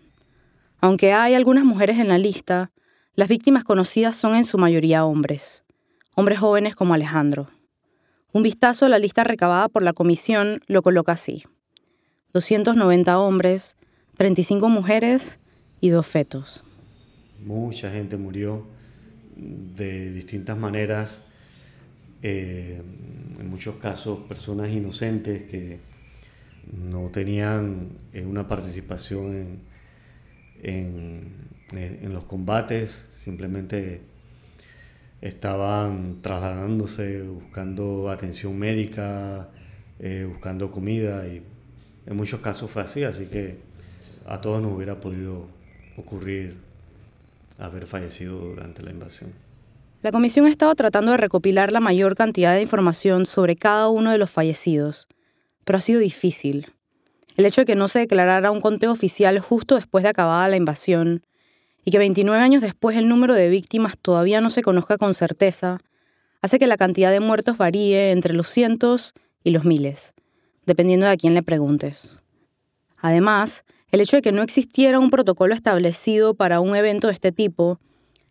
Aunque 0.80 1.14
hay 1.14 1.34
algunas 1.34 1.64
mujeres 1.64 1.98
en 1.98 2.08
la 2.08 2.18
lista, 2.18 2.72
las 3.16 3.30
víctimas 3.30 3.64
conocidas 3.64 4.16
son 4.16 4.36
en 4.36 4.44
su 4.44 4.58
mayoría 4.58 5.06
hombres, 5.06 5.64
hombres 6.14 6.40
jóvenes 6.40 6.76
como 6.76 6.94
Alejandro. 6.94 7.48
Un 8.34 8.44
vistazo 8.44 8.86
a 8.86 8.90
la 8.90 9.00
lista 9.00 9.24
recabada 9.24 9.70
por 9.70 9.82
la 9.82 9.94
comisión 9.94 10.62
lo 10.68 10.84
coloca 10.84 11.14
así. 11.14 11.44
290 12.34 13.18
hombres, 13.18 13.78
35 14.18 14.70
mujeres 14.70 15.40
y 15.82 15.90
dos 15.90 16.06
fetos. 16.06 16.64
Mucha 17.44 17.92
gente 17.92 18.18
murió 18.18 18.68
de 19.36 20.12
distintas 20.12 20.58
maneras, 20.58 21.22
eh, 22.22 22.82
en 23.40 23.50
muchos 23.50 23.76
casos 23.76 24.20
personas 24.28 24.70
inocentes 24.70 25.50
que 25.50 25.80
no 26.74 27.10
tenían 27.10 27.90
eh, 28.14 28.26
una 28.26 28.48
participación 28.48 29.62
en, 30.62 31.48
en, 31.72 32.14
los 32.14 32.24
combates, 32.26 33.08
simplemente 33.16 34.02
estaban 35.22 36.22
trasladándose, 36.22 37.24
buscando 37.24 38.10
atención 38.10 38.58
médica, 38.58 39.50
eh, 40.00 40.26
buscando 40.30 40.72
comida 40.72 41.28
y 41.28 41.42
en 42.06 42.16
muchos 42.16 42.40
casos 42.40 42.72
fue 42.72 42.84
así, 42.84 43.04
así 43.04 43.26
que 43.26 43.58
a 44.26 44.42
todos 44.42 44.62
nos 44.62 44.74
hubiera 44.74 45.00
podido 45.00 45.48
ocurrir 45.98 46.58
haber 47.58 47.88
fallecido 47.88 48.38
durante 48.38 48.84
la 48.84 48.92
invasión. 48.92 49.32
La 50.04 50.12
comisión 50.12 50.46
ha 50.46 50.50
estado 50.50 50.76
tratando 50.76 51.12
de 51.12 51.18
recopilar 51.18 51.72
la 51.72 51.80
mayor 51.80 52.16
cantidad 52.16 52.54
de 52.54 52.62
información 52.62 53.26
sobre 53.26 53.56
cada 53.56 53.90
uno 53.90 54.12
de 54.12 54.20
los 54.20 54.30
fallecidos, 54.30 55.08
pero 55.68 55.78
ha 55.78 55.82
sido 55.82 56.00
difícil. 56.00 56.66
El 57.36 57.46
hecho 57.46 57.62
de 57.62 57.66
que 57.66 57.76
no 57.76 57.88
se 57.88 58.00
declarara 58.00 58.50
un 58.50 58.62
conteo 58.62 58.92
oficial 58.92 59.38
justo 59.38 59.76
después 59.76 60.02
de 60.02 60.10
acabada 60.10 60.48
la 60.48 60.56
invasión 60.56 61.24
y 61.86 61.92
que 61.92 62.00
29 62.00 62.42
años 62.42 62.64
después 62.64 62.98
el 62.98 63.08
número 63.08 63.36
de 63.36 63.50
víctimas 63.50 64.00
todavía 64.02 64.42
no 64.42 64.50
se 64.50 64.64
conozca 64.64 64.98
con 64.98 65.14
certeza, 65.14 65.78
hace 66.42 66.58
que 66.58 66.66
la 66.66 66.78
cantidad 66.78 67.12
de 67.12 67.20
muertos 67.20 67.58
varíe 67.58 68.12
entre 68.12 68.34
los 68.34 68.50
cientos 68.50 69.14
y 69.44 69.52
los 69.52 69.64
miles 69.64 70.16
dependiendo 70.68 71.06
de 71.08 71.14
a 71.14 71.18
quién 71.18 71.34
le 71.34 71.42
preguntes. 71.42 72.20
Además, 72.98 73.64
el 73.90 74.02
hecho 74.02 74.18
de 74.18 74.22
que 74.22 74.34
no 74.34 74.44
existiera 74.44 75.00
un 75.00 75.10
protocolo 75.10 75.56
establecido 75.56 76.36
para 76.36 76.60
un 76.60 76.76
evento 76.76 77.08
de 77.08 77.14
este 77.14 77.32
tipo 77.32 77.80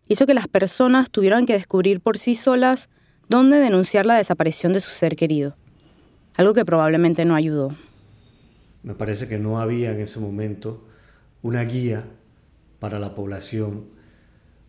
hizo 0.06 0.26
que 0.26 0.34
las 0.34 0.46
personas 0.46 1.10
tuvieran 1.10 1.46
que 1.46 1.54
descubrir 1.54 2.00
por 2.00 2.18
sí 2.18 2.34
solas 2.34 2.90
dónde 3.28 3.58
denunciar 3.58 4.06
la 4.06 4.16
desaparición 4.16 4.74
de 4.74 4.80
su 4.80 4.90
ser 4.90 5.16
querido, 5.16 5.56
algo 6.36 6.54
que 6.54 6.64
probablemente 6.64 7.24
no 7.24 7.34
ayudó. 7.34 7.68
Me 8.82 8.94
parece 8.94 9.26
que 9.28 9.38
no 9.38 9.60
había 9.60 9.92
en 9.92 10.00
ese 10.00 10.20
momento 10.20 10.86
una 11.42 11.62
guía 11.64 12.04
para 12.78 12.98
la 12.98 13.14
población 13.14 13.86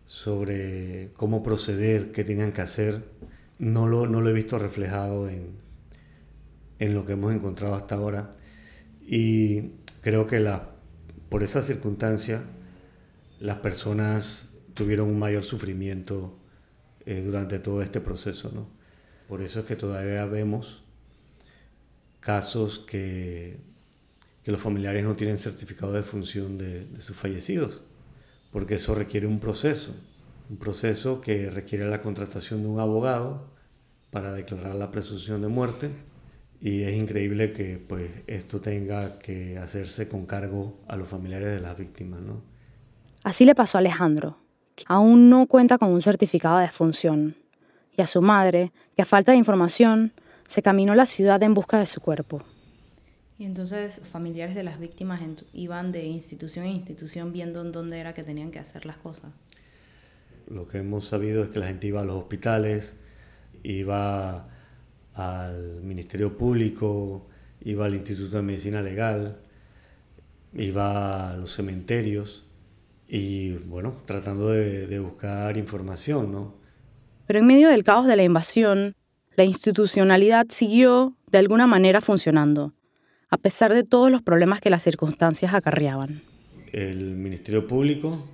sobre 0.06 1.10
cómo 1.14 1.42
proceder, 1.42 2.12
qué 2.12 2.24
tenían 2.24 2.52
que 2.52 2.62
hacer. 2.62 3.04
No 3.58 3.86
lo, 3.86 4.06
no 4.06 4.20
lo 4.20 4.30
he 4.30 4.32
visto 4.32 4.58
reflejado 4.58 5.28
en, 5.28 5.52
en 6.78 6.94
lo 6.94 7.04
que 7.04 7.12
hemos 7.12 7.34
encontrado 7.34 7.74
hasta 7.74 7.96
ahora. 7.96 8.32
Y 9.06 9.72
creo 10.00 10.26
que 10.26 10.40
la, 10.40 10.70
por 11.28 11.42
esa 11.42 11.62
circunstancia 11.62 12.42
las 13.40 13.58
personas 13.58 14.54
tuvieron 14.74 15.08
un 15.08 15.18
mayor 15.18 15.42
sufrimiento 15.42 16.38
eh, 17.06 17.22
durante 17.24 17.58
todo 17.58 17.82
este 17.82 18.00
proceso. 18.00 18.50
¿no? 18.54 18.68
Por 19.28 19.42
eso 19.42 19.60
es 19.60 19.66
que 19.66 19.76
todavía 19.76 20.24
vemos 20.24 20.82
casos 22.20 22.78
que, 22.78 23.58
que 24.42 24.52
los 24.52 24.60
familiares 24.60 25.04
no 25.04 25.14
tienen 25.14 25.38
certificado 25.38 25.92
de 25.92 26.02
función 26.02 26.58
de, 26.58 26.84
de 26.84 27.00
sus 27.00 27.16
fallecidos, 27.16 27.80
porque 28.52 28.74
eso 28.74 28.94
requiere 28.94 29.26
un 29.26 29.40
proceso, 29.40 29.94
un 30.50 30.56
proceso 30.56 31.20
que 31.20 31.50
requiere 31.50 31.88
la 31.88 32.00
contratación 32.00 32.62
de 32.62 32.68
un 32.68 32.80
abogado 32.80 33.46
para 34.10 34.32
declarar 34.32 34.74
la 34.74 34.90
presunción 34.90 35.42
de 35.42 35.48
muerte 35.48 35.90
y 36.60 36.82
es 36.82 36.96
increíble 36.96 37.52
que 37.52 37.78
pues 37.78 38.10
esto 38.26 38.60
tenga 38.60 39.18
que 39.18 39.58
hacerse 39.58 40.08
con 40.08 40.26
cargo 40.26 40.74
a 40.88 40.96
los 40.96 41.08
familiares 41.08 41.48
de 41.48 41.60
las 41.60 41.76
víctimas, 41.76 42.20
¿no? 42.20 42.42
Así 43.22 43.44
le 43.44 43.54
pasó 43.54 43.78
a 43.78 43.80
Alejandro, 43.80 44.38
que 44.74 44.84
aún 44.88 45.30
no 45.30 45.46
cuenta 45.46 45.78
con 45.78 45.90
un 45.90 46.00
certificado 46.00 46.58
de 46.58 46.68
función, 46.68 47.36
y 47.96 48.02
a 48.02 48.06
su 48.06 48.22
madre, 48.22 48.72
que 48.96 49.02
a 49.02 49.04
falta 49.04 49.32
de 49.32 49.38
información, 49.38 50.12
se 50.48 50.62
caminó 50.62 50.92
a 50.92 50.96
la 50.96 51.06
ciudad 51.06 51.40
en 51.44 51.54
busca 51.54 51.78
de 51.78 51.86
su 51.86 52.00
cuerpo. 52.00 52.42
Y 53.38 53.44
entonces 53.44 54.00
familiares 54.10 54.56
de 54.56 54.64
las 54.64 54.80
víctimas 54.80 55.20
iban 55.52 55.92
de 55.92 56.04
institución 56.04 56.66
en 56.66 56.72
institución 56.72 57.32
viendo 57.32 57.60
en 57.60 57.70
dónde 57.70 58.00
era 58.00 58.12
que 58.12 58.24
tenían 58.24 58.50
que 58.50 58.58
hacer 58.58 58.84
las 58.84 58.96
cosas. 58.96 59.30
Lo 60.48 60.66
que 60.66 60.78
hemos 60.78 61.06
sabido 61.06 61.44
es 61.44 61.50
que 61.50 61.60
la 61.60 61.68
gente 61.68 61.86
iba 61.86 62.00
a 62.00 62.04
los 62.04 62.16
hospitales, 62.16 62.96
iba 63.62 64.48
al 65.14 65.82
Ministerio 65.82 66.36
Público, 66.36 67.28
iba 67.60 67.86
al 67.86 67.94
Instituto 67.94 68.38
de 68.38 68.42
Medicina 68.42 68.80
Legal, 68.80 69.36
iba 70.54 71.30
a 71.30 71.36
los 71.36 71.52
cementerios 71.54 72.44
y 73.06 73.52
bueno, 73.52 73.94
tratando 74.04 74.50
de, 74.50 74.98
buscar 74.98 75.56
información, 75.56 76.32
¿no? 76.32 76.54
Pero 77.26 77.40
en 77.40 77.46
medio 77.46 77.68
del 77.68 77.84
caos 77.84 78.06
de 78.06 78.16
la 78.16 78.22
invasión, 78.22 78.94
la 79.38 79.44
institucionalidad 79.44 80.46
siguió 80.48 81.14
de 81.30 81.38
alguna 81.38 81.68
manera 81.68 82.00
funcionando, 82.00 82.72
a 83.30 83.36
pesar 83.36 83.72
de 83.72 83.84
todos 83.84 84.10
los 84.10 84.20
problemas 84.20 84.60
que 84.60 84.68
las 84.68 84.82
circunstancias 84.82 85.54
acarreaban. 85.54 86.22
El 86.72 87.14
Ministerio 87.14 87.64
Público 87.68 88.28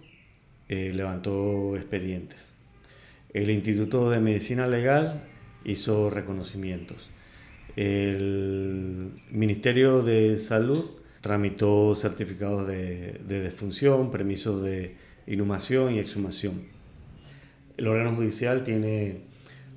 eh, 0.66 0.92
levantó 0.94 1.76
expedientes. 1.76 2.54
El 3.34 3.50
Instituto 3.50 4.08
de 4.08 4.18
Medicina 4.20 4.66
Legal 4.66 5.24
hizo 5.66 6.08
reconocimientos. 6.08 7.10
El 7.76 9.10
Ministerio 9.30 10.02
de 10.02 10.38
Salud 10.38 10.86
tramitó 11.20 11.94
certificados 11.94 12.66
de, 12.66 13.20
defunción, 13.28 14.10
permisos 14.10 14.62
de 14.62 14.96
inhumación 15.26 15.92
y 15.92 15.98
exhumación. 15.98 16.62
El 17.76 17.88
órgano 17.88 18.16
judicial 18.16 18.64
tiene 18.64 19.33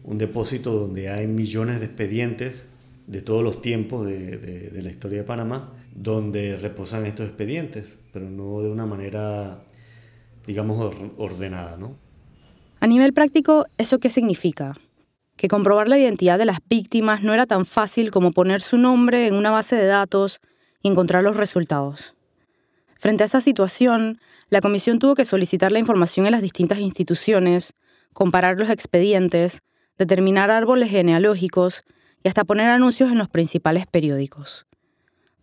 un 0.07 0.17
depósito 0.17 0.71
donde 0.71 1.09
hay 1.09 1.27
millones 1.27 1.79
de 1.79 1.85
expedientes 1.85 2.69
de 3.07 3.21
todos 3.21 3.43
los 3.43 3.61
tiempos 3.61 4.07
de, 4.07 4.71
la 4.81 4.89
historia 4.89 5.19
de 5.19 5.23
Panamá, 5.25 5.73
donde 5.93 6.55
reposan 6.55 7.05
estos 7.05 7.27
expedientes, 7.27 7.97
pero 8.13 8.29
no 8.29 8.61
de 8.61 8.69
una 8.69 8.85
manera, 8.85 9.65
digamos, 10.47 10.95
ordenada. 11.17 11.75
¿no? 11.77 11.97
A 12.79 12.87
nivel 12.87 13.13
práctico, 13.13 13.67
¿eso 13.77 13.99
qué 13.99 14.09
significa? 14.09 14.75
que 15.35 15.49
comprobar 15.49 15.87
la 15.87 15.99
identidad 15.99 16.39
de 16.39 16.45
las 16.45 16.57
víctimas 16.67 17.21
no 17.21 17.31
era 17.31 17.45
tan 17.45 17.63
fácil 17.63 18.09
como 18.09 18.31
poner 18.31 18.59
su 18.59 18.75
nombre 18.75 19.27
en 19.27 19.35
una 19.35 19.51
base 19.51 19.75
de 19.75 19.85
datos 19.85 20.39
y 20.81 20.87
encontrar 20.87 21.23
los 21.23 21.37
resultados. 21.37 22.15
Frente 22.95 23.21
a 23.21 23.27
esa 23.27 23.39
situación, 23.39 24.19
la 24.49 24.61
comisión 24.61 24.97
tuvo 24.97 25.13
que 25.13 25.25
solicitar 25.25 25.71
la 25.71 25.77
información 25.77 26.25
en 26.25 26.31
las 26.31 26.41
distintas 26.41 26.79
instituciones, 26.79 27.73
comparar 28.13 28.57
los 28.57 28.71
expedientes, 28.71 29.61
determinar 29.97 30.51
árboles 30.51 30.89
genealógicos 30.89 31.83
y 32.23 32.27
hasta 32.27 32.43
poner 32.43 32.69
anuncios 32.69 33.11
en 33.11 33.17
los 33.17 33.29
principales 33.29 33.85
periódicos. 33.87 34.65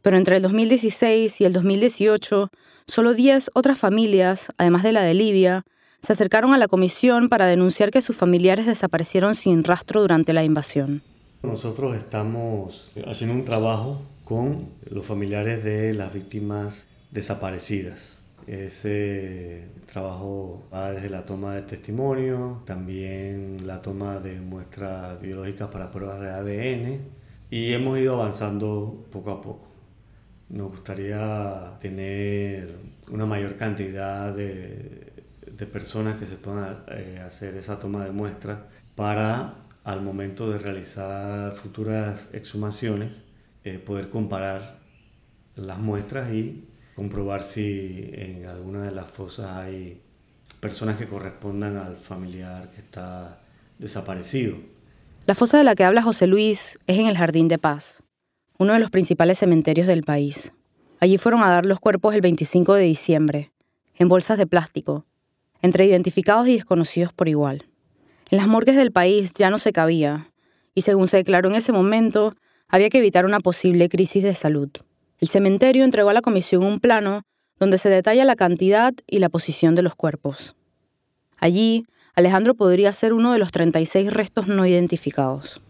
Pero 0.02 0.16
entre 0.16 0.36
el 0.36 0.42
2016 0.42 1.40
y 1.40 1.44
el 1.44 1.52
2018, 1.52 2.50
solo 2.86 3.14
10 3.14 3.50
otras 3.54 3.78
familias, 3.78 4.52
además 4.58 4.82
de 4.82 4.92
la 4.92 5.02
de 5.02 5.14
Libia, 5.14 5.64
se 6.00 6.12
acercaron 6.12 6.52
a 6.52 6.58
la 6.58 6.68
comisión 6.68 7.30
para 7.30 7.46
denunciar 7.46 7.90
que 7.90 8.02
sus 8.02 8.14
familiares 8.14 8.66
desaparecieron 8.66 9.34
sin 9.34 9.64
rastro 9.64 10.02
durante 10.02 10.34
la 10.34 10.44
invasión. 10.44 11.02
Nosotros 11.42 11.96
estamos 11.96 12.92
haciendo 13.06 13.34
un 13.34 13.44
trabajo 13.44 14.02
con 14.24 14.68
los 14.90 15.06
familiares 15.06 15.64
de 15.64 15.94
las 15.94 16.12
víctimas 16.12 16.86
desaparecidas. 17.10 18.18
Ese 18.46 19.68
trabajo 19.90 20.64
va 20.72 20.92
desde 20.92 21.08
la 21.08 21.24
toma 21.24 21.54
de 21.54 21.62
testimonio, 21.62 22.62
también 22.66 23.66
la 23.66 23.80
toma 23.80 24.18
de 24.18 24.40
muestras 24.40 25.20
biológicas 25.20 25.68
para 25.70 25.90
pruebas 25.90 26.20
de 26.20 26.30
ADN 26.30 27.00
y 27.50 27.72
hemos 27.72 27.98
ido 27.98 28.20
avanzando 28.20 29.06
poco 29.10 29.30
a 29.30 29.40
poco. 29.42 29.68
Nos 30.50 30.70
gustaría 30.70 31.78
tener 31.80 32.76
una 33.10 33.26
mayor 33.26 33.56
cantidad 33.56 34.34
de 34.34 35.14
de 35.56 35.66
personas 35.66 36.18
que 36.18 36.26
se 36.26 36.36
puedan 36.36 36.84
eh, 36.88 37.20
hacer 37.24 37.56
esa 37.56 37.78
toma 37.78 38.04
de 38.04 38.10
muestras 38.10 38.60
para 38.94 39.54
al 39.84 40.02
momento 40.02 40.50
de 40.50 40.58
realizar 40.58 41.54
futuras 41.56 42.28
exhumaciones 42.32 43.22
eh, 43.64 43.78
poder 43.78 44.08
comparar 44.08 44.78
las 45.56 45.78
muestras 45.78 46.32
y 46.32 46.64
comprobar 46.94 47.42
si 47.42 48.10
en 48.12 48.46
alguna 48.46 48.84
de 48.84 48.92
las 48.92 49.10
fosas 49.10 49.50
hay 49.56 50.00
personas 50.60 50.96
que 50.96 51.06
correspondan 51.06 51.76
al 51.76 51.96
familiar 51.96 52.70
que 52.70 52.80
está 52.80 53.40
desaparecido. 53.78 54.56
La 55.26 55.34
fosa 55.34 55.58
de 55.58 55.64
la 55.64 55.74
que 55.74 55.84
habla 55.84 56.02
José 56.02 56.26
Luis 56.26 56.78
es 56.86 56.98
en 56.98 57.06
el 57.06 57.16
Jardín 57.16 57.48
de 57.48 57.58
Paz, 57.58 58.02
uno 58.58 58.72
de 58.72 58.78
los 58.78 58.90
principales 58.90 59.38
cementerios 59.38 59.86
del 59.86 60.02
país. 60.02 60.52
Allí 61.00 61.18
fueron 61.18 61.42
a 61.42 61.50
dar 61.50 61.66
los 61.66 61.80
cuerpos 61.80 62.14
el 62.14 62.20
25 62.20 62.74
de 62.74 62.84
diciembre, 62.84 63.52
en 63.96 64.08
bolsas 64.08 64.38
de 64.38 64.46
plástico, 64.46 65.06
entre 65.62 65.86
identificados 65.86 66.46
y 66.48 66.54
desconocidos 66.54 67.12
por 67.12 67.28
igual. 67.28 67.66
En 68.30 68.38
las 68.38 68.48
morgues 68.48 68.76
del 68.76 68.92
país 68.92 69.34
ya 69.34 69.50
no 69.50 69.58
se 69.58 69.72
cabía, 69.72 70.30
y 70.74 70.82
según 70.82 71.08
se 71.08 71.18
declaró 71.18 71.48
en 71.48 71.56
ese 71.56 71.72
momento, 71.72 72.34
había 72.68 72.90
que 72.90 72.98
evitar 72.98 73.24
una 73.24 73.40
posible 73.40 73.88
crisis 73.88 74.22
de 74.22 74.34
salud. 74.34 74.70
El 75.24 75.28
cementerio 75.28 75.84
entregó 75.84 76.10
a 76.10 76.12
la 76.12 76.20
comisión 76.20 76.62
un 76.64 76.80
plano 76.80 77.22
donde 77.58 77.78
se 77.78 77.88
detalla 77.88 78.26
la 78.26 78.36
cantidad 78.36 78.92
y 79.06 79.20
la 79.20 79.30
posición 79.30 79.74
de 79.74 79.80
los 79.80 79.94
cuerpos. 79.94 80.54
Allí, 81.38 81.86
Alejandro 82.14 82.52
podría 82.52 82.92
ser 82.92 83.14
uno 83.14 83.32
de 83.32 83.38
los 83.38 83.50
36 83.50 84.12
restos 84.12 84.48
no 84.48 84.66
identificados. 84.66 85.62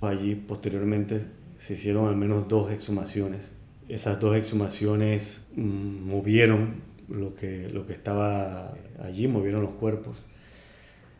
Allí 0.00 0.34
posteriormente 0.34 1.24
se 1.56 1.74
hicieron 1.74 2.08
al 2.08 2.16
menos 2.16 2.48
dos 2.48 2.72
exhumaciones. 2.72 3.52
Esas 3.88 4.18
dos 4.18 4.36
exhumaciones 4.36 5.46
mm, 5.54 6.08
movieron 6.08 6.82
lo 7.08 7.36
que, 7.36 7.68
lo 7.68 7.86
que 7.86 7.92
estaba 7.92 8.74
allí, 9.00 9.28
movieron 9.28 9.62
los 9.62 9.74
cuerpos. 9.74 10.16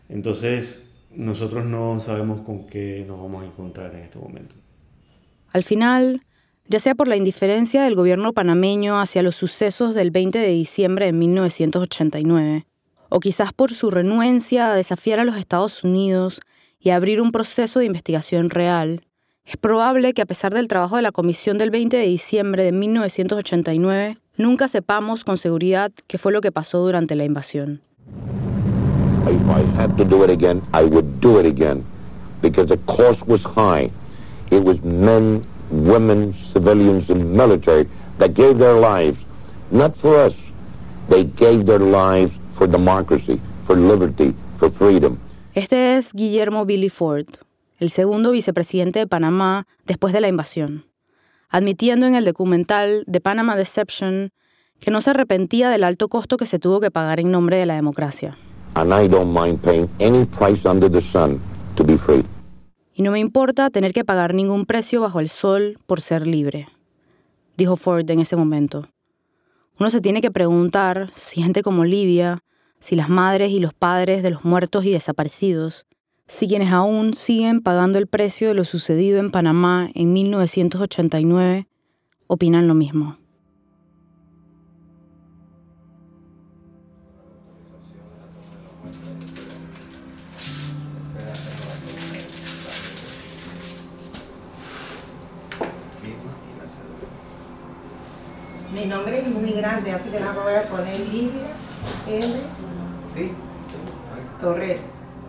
Entonces, 0.08 0.90
nosotros 1.12 1.64
no 1.66 2.00
sabemos 2.00 2.40
con 2.40 2.66
qué 2.66 3.04
nos 3.06 3.20
vamos 3.20 3.44
a 3.44 3.46
encontrar 3.46 3.94
en 3.94 4.00
este 4.00 4.18
momento. 4.18 4.56
Al 5.52 5.62
final, 5.62 6.20
ya 6.70 6.78
sea 6.78 6.94
por 6.94 7.08
la 7.08 7.16
indiferencia 7.16 7.82
del 7.82 7.96
gobierno 7.96 8.32
panameño 8.32 9.00
hacia 9.00 9.24
los 9.24 9.34
sucesos 9.34 9.92
del 9.92 10.12
20 10.12 10.38
de 10.38 10.50
diciembre 10.50 11.06
de 11.06 11.12
1989, 11.12 12.64
o 13.08 13.18
quizás 13.18 13.52
por 13.52 13.72
su 13.72 13.90
renuencia 13.90 14.70
a 14.70 14.76
desafiar 14.76 15.18
a 15.18 15.24
los 15.24 15.36
Estados 15.36 15.82
Unidos 15.82 16.40
y 16.78 16.90
a 16.90 16.96
abrir 16.96 17.20
un 17.20 17.32
proceso 17.32 17.80
de 17.80 17.86
investigación 17.86 18.50
real, 18.50 19.02
es 19.44 19.56
probable 19.56 20.12
que 20.12 20.22
a 20.22 20.26
pesar 20.26 20.54
del 20.54 20.68
trabajo 20.68 20.94
de 20.94 21.02
la 21.02 21.10
Comisión 21.10 21.58
del 21.58 21.72
20 21.72 21.96
de 21.96 22.06
diciembre 22.06 22.62
de 22.62 22.70
1989, 22.70 24.18
nunca 24.36 24.68
sepamos 24.68 25.24
con 25.24 25.38
seguridad 25.38 25.90
qué 26.06 26.18
fue 26.18 26.30
lo 26.30 26.40
que 26.40 26.52
pasó 26.52 26.78
durante 26.78 27.16
la 27.16 27.24
invasión. 27.24 27.80
If 29.26 29.42
I 29.48 29.64
had 29.76 29.96
to 29.96 30.04
do 30.04 30.22
it 30.22 30.30
again, 30.30 30.62
I 30.72 30.84
would 30.84 31.20
do 31.20 31.40
it 31.40 31.46
again 31.46 31.82
because 32.40 32.68
the 32.68 32.78
cost 32.86 33.26
was 33.26 33.44
high. 33.44 33.90
It 34.52 34.62
was 34.62 34.84
men, 34.84 35.42
women, 35.70 36.32
civilians, 36.32 37.10
and 37.10 37.32
military 37.32 37.86
that 38.18 38.34
gave 38.34 38.58
their 38.58 38.74
lives, 38.74 39.18
not 39.70 39.96
for 39.96 40.16
us. 40.16 40.34
They 41.08 41.24
gave 41.24 41.64
their 41.64 41.80
lives 41.80 42.32
for 42.52 42.66
democracy, 42.68 43.40
for 43.62 43.76
liberty, 43.76 44.34
for 44.56 44.70
freedom. 44.70 45.18
Este 45.54 45.96
es 45.96 46.12
Guillermo 46.12 46.64
Billy 46.64 46.88
Ford, 46.88 47.26
el 47.78 47.90
segundo 47.90 48.30
vicepresidente 48.30 49.00
de 49.00 49.06
Panamá 49.06 49.66
después 49.86 50.12
de 50.12 50.20
la 50.20 50.28
invasión, 50.28 50.84
admitiendo 51.48 52.06
en 52.06 52.14
el 52.14 52.24
documental 52.24 53.04
The 53.10 53.20
Panama 53.20 53.56
Deception 53.56 54.30
que 54.78 54.90
no 54.90 55.00
se 55.00 55.10
arrepentía 55.10 55.68
del 55.68 55.84
alto 55.84 56.08
costo 56.08 56.36
que 56.36 56.46
se 56.46 56.58
tuvo 56.58 56.80
que 56.80 56.90
pagar 56.90 57.20
en 57.20 57.30
nombre 57.30 57.56
de 57.56 57.66
la 57.66 57.74
democracia. 57.74 58.36
And 58.76 58.92
I 58.92 59.08
don't 59.08 59.32
mind 59.32 59.60
paying 59.62 59.88
any 60.00 60.24
price 60.24 60.64
under 60.64 60.88
the 60.88 61.00
sun 61.00 61.40
to 61.76 61.84
be 61.84 61.96
free. 61.96 62.24
Y 63.00 63.02
no 63.02 63.12
me 63.12 63.18
importa 63.18 63.70
tener 63.70 63.94
que 63.94 64.04
pagar 64.04 64.34
ningún 64.34 64.66
precio 64.66 65.00
bajo 65.00 65.20
el 65.20 65.30
sol 65.30 65.78
por 65.86 66.02
ser 66.02 66.26
libre, 66.26 66.68
dijo 67.56 67.76
Ford 67.76 68.10
en 68.10 68.20
ese 68.20 68.36
momento. 68.36 68.82
Uno 69.78 69.88
se 69.88 70.02
tiene 70.02 70.20
que 70.20 70.30
preguntar 70.30 71.10
si 71.14 71.42
gente 71.42 71.62
como 71.62 71.86
Libia, 71.86 72.40
si 72.78 72.96
las 72.96 73.08
madres 73.08 73.52
y 73.52 73.58
los 73.58 73.72
padres 73.72 74.22
de 74.22 74.28
los 74.28 74.44
muertos 74.44 74.84
y 74.84 74.90
desaparecidos, 74.90 75.86
si 76.26 76.46
quienes 76.46 76.74
aún 76.74 77.14
siguen 77.14 77.62
pagando 77.62 77.96
el 77.96 78.06
precio 78.06 78.48
de 78.48 78.54
lo 78.54 78.64
sucedido 78.66 79.18
en 79.18 79.30
Panamá 79.30 79.88
en 79.94 80.12
1989, 80.12 81.68
opinan 82.26 82.68
lo 82.68 82.74
mismo. 82.74 83.16
Mi 98.80 98.86
nombre 98.86 99.20
es 99.20 99.28
muy 99.28 99.52
grande, 99.52 99.90
así 99.90 100.08
que 100.08 100.18
la 100.18 100.32
voy 100.32 100.54
a 100.54 100.66
poner 100.66 101.00
Livia 101.00 101.54
M. 102.08 102.24
Sí. 103.14 103.30
Torrero. 104.40 104.80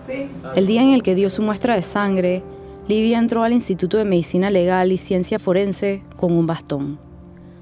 ¿Sí? 0.08 0.30
El 0.56 0.68
día 0.68 0.82
en 0.82 0.94
el 0.94 1.04
que 1.04 1.16
dio 1.16 1.30
su 1.30 1.42
muestra 1.42 1.76
de 1.76 1.82
sangre, 1.82 2.44
Livia 2.88 3.20
entró 3.20 3.44
al 3.44 3.52
Instituto 3.52 3.98
de 3.98 4.06
Medicina 4.06 4.50
Legal 4.50 4.94
y 4.94 4.98
Ciencia 4.98 5.38
Forense 5.38 6.02
con 6.16 6.32
un 6.32 6.48
bastón. 6.48 6.98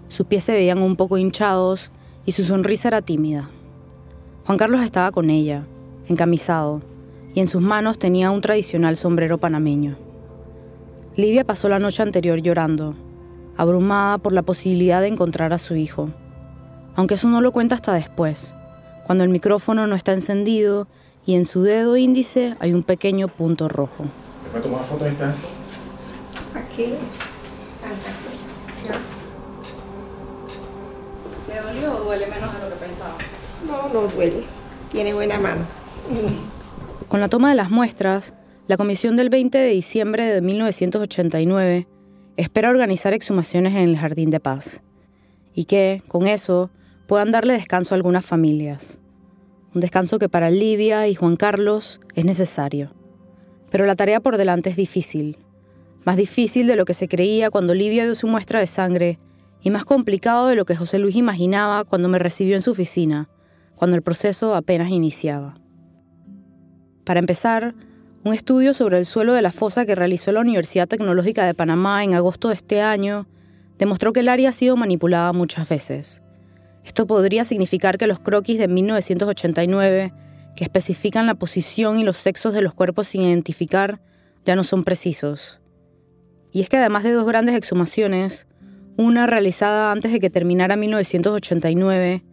Sus 0.09 0.27
pies 0.27 0.43
se 0.43 0.53
veían 0.53 0.79
un 0.79 0.95
poco 0.95 1.17
hinchados 1.17 1.91
y 2.23 2.33
su 2.33 2.43
sonrisa 2.43 2.89
era 2.89 3.01
tímida. 3.01 3.49
Juan 4.45 4.59
Carlos 4.59 4.81
estaba 4.81 5.11
con 5.11 5.31
ella, 5.31 5.65
encamisado, 6.07 6.81
y 7.33 7.39
en 7.39 7.47
sus 7.47 7.63
manos 7.63 7.97
tenía 7.97 8.29
un 8.29 8.41
tradicional 8.41 8.95
sombrero 8.95 9.39
panameño. 9.39 9.97
Livia 11.15 11.45
pasó 11.45 11.67
la 11.67 11.79
noche 11.79 12.03
anterior 12.03 12.39
llorando, 12.39 12.93
abrumada 13.59 14.17
por 14.19 14.31
la 14.31 14.41
posibilidad 14.41 15.01
de 15.01 15.07
encontrar 15.07 15.51
a 15.51 15.57
su 15.57 15.75
hijo. 15.75 16.09
Aunque 16.95 17.15
eso 17.15 17.27
no 17.27 17.41
lo 17.41 17.51
cuenta 17.51 17.75
hasta 17.75 17.93
después, 17.93 18.55
cuando 19.05 19.25
el 19.25 19.29
micrófono 19.29 19.85
no 19.85 19.97
está 19.97 20.13
encendido 20.13 20.87
y 21.25 21.35
en 21.35 21.45
su 21.45 21.61
dedo 21.61 21.97
índice 21.97 22.55
hay 22.61 22.73
un 22.73 22.83
pequeño 22.83 23.27
punto 23.27 23.67
rojo. 23.67 24.05
¿Se 24.43 24.49
puede 24.49 24.63
tomar 24.63 24.85
foto? 24.85 25.03
Aquí. 25.03 26.93
Tanta 27.81 28.11
cosa. 28.23 28.47
Ya. 28.87 28.97
¿Le 31.53 31.61
dolió 31.61 31.97
o 31.97 32.05
duele 32.05 32.27
menos 32.27 32.53
de 32.53 32.59
lo 32.61 32.69
que 32.69 32.75
pensaba? 32.85 33.17
No, 33.67 33.89
no 33.93 34.07
duele. 34.07 34.45
Tiene 34.89 35.13
buena 35.13 35.37
mano. 35.37 35.65
Con 37.09 37.19
la 37.19 37.27
toma 37.27 37.49
de 37.49 37.55
las 37.55 37.71
muestras, 37.71 38.33
la 38.67 38.77
comisión 38.77 39.17
del 39.17 39.29
20 39.29 39.57
de 39.57 39.67
diciembre 39.67 40.23
de 40.23 40.41
1989 40.41 41.98
espera 42.39 42.69
organizar 42.69 43.13
exhumaciones 43.13 43.73
en 43.73 43.81
el 43.81 43.97
Jardín 43.97 44.29
de 44.29 44.39
Paz 44.39 44.81
y 45.53 45.65
que, 45.65 46.01
con 46.07 46.25
eso, 46.25 46.69
puedan 47.05 47.31
darle 47.31 47.53
descanso 47.53 47.93
a 47.93 47.97
algunas 47.97 48.25
familias. 48.25 48.99
Un 49.75 49.81
descanso 49.81 50.19
que 50.19 50.29
para 50.29 50.49
Livia 50.49 51.07
y 51.09 51.15
Juan 51.15 51.35
Carlos 51.35 51.99
es 52.15 52.23
necesario. 52.23 52.91
Pero 53.69 53.85
la 53.85 53.95
tarea 53.95 54.21
por 54.21 54.37
delante 54.37 54.69
es 54.69 54.77
difícil, 54.77 55.37
más 56.05 56.15
difícil 56.15 56.65
de 56.65 56.77
lo 56.77 56.85
que 56.85 56.93
se 56.93 57.09
creía 57.09 57.51
cuando 57.51 57.73
Livia 57.73 58.05
dio 58.05 58.15
su 58.15 58.25
muestra 58.25 58.61
de 58.61 58.67
sangre 58.67 59.19
y 59.61 59.69
más 59.69 59.83
complicado 59.83 60.47
de 60.47 60.55
lo 60.55 60.63
que 60.63 60.77
José 60.77 60.97
Luis 60.97 61.17
imaginaba 61.17 61.83
cuando 61.83 62.07
me 62.07 62.19
recibió 62.19 62.55
en 62.55 62.61
su 62.61 62.71
oficina, 62.71 63.27
cuando 63.75 63.97
el 63.97 64.01
proceso 64.01 64.55
apenas 64.55 64.91
iniciaba. 64.91 65.55
Para 67.03 67.19
empezar, 67.19 67.75
un 68.23 68.33
estudio 68.33 68.73
sobre 68.73 68.97
el 68.97 69.05
suelo 69.05 69.33
de 69.33 69.41
la 69.41 69.51
fosa 69.51 69.85
que 69.85 69.95
realizó 69.95 70.31
la 70.31 70.41
Universidad 70.41 70.87
Tecnológica 70.87 71.45
de 71.45 71.53
Panamá 71.53 72.03
en 72.03 72.15
agosto 72.15 72.49
de 72.49 72.55
este 72.55 72.81
año 72.81 73.27
demostró 73.77 74.11
que 74.11 74.19
el 74.19 74.27
área 74.27 74.49
ha 74.49 74.51
sido 74.51 74.75
manipulada 74.75 75.31
muchas 75.31 75.69
veces. 75.69 76.21
Esto 76.83 77.07
podría 77.07 77.45
significar 77.45 77.97
que 77.97 78.07
los 78.07 78.19
croquis 78.19 78.59
de 78.59 78.67
1989, 78.67 80.13
que 80.55 80.63
especifican 80.63 81.27
la 81.27 81.35
posición 81.35 81.97
y 81.97 82.03
los 82.03 82.17
sexos 82.17 82.53
de 82.53 82.61
los 82.61 82.73
cuerpos 82.73 83.07
sin 83.07 83.21
identificar, 83.23 84.01
ya 84.45 84.55
no 84.55 84.65
son 84.65 84.83
precisos. 84.83 85.61
Y 86.51 86.61
es 86.61 86.67
que 86.67 86.77
además 86.77 87.03
de 87.03 87.13
dos 87.13 87.25
grandes 87.25 87.55
exhumaciones, 87.55 88.47
una 88.97 89.27
realizada 89.27 89.93
antes 89.93 90.11
de 90.11 90.19
que 90.19 90.29
terminara 90.29 90.75
1989 90.75 92.25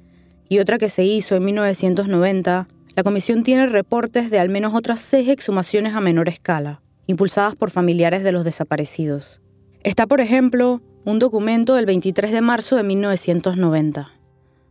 y 0.49 0.59
otra 0.59 0.79
que 0.79 0.89
se 0.89 1.05
hizo 1.05 1.37
en 1.37 1.45
1990, 1.45 2.67
la 2.97 3.03
comisión 3.03 3.43
tiene 3.43 3.67
reportes 3.67 4.31
de 4.31 4.39
al 4.39 4.49
menos 4.49 4.75
otras 4.75 5.01
seis 5.01 5.29
exhumaciones 5.29 5.95
a 5.95 6.01
menor 6.01 6.31
escala, 6.31 6.81
impulsadas 7.07 7.55
por 7.55 7.71
familiares 7.71 8.23
de 8.23 8.33
los 8.33 8.43
desaparecidos. 8.43 9.43
Está, 9.83 10.07
por 10.07 10.23
ejemplo, 10.23 10.81
un 11.05 11.19
documento 11.19 11.75
del 11.75 11.85
23 11.85 12.33
de 12.33 12.41
marzo 12.41 12.75
de 12.75 12.85
1990, 12.85 14.11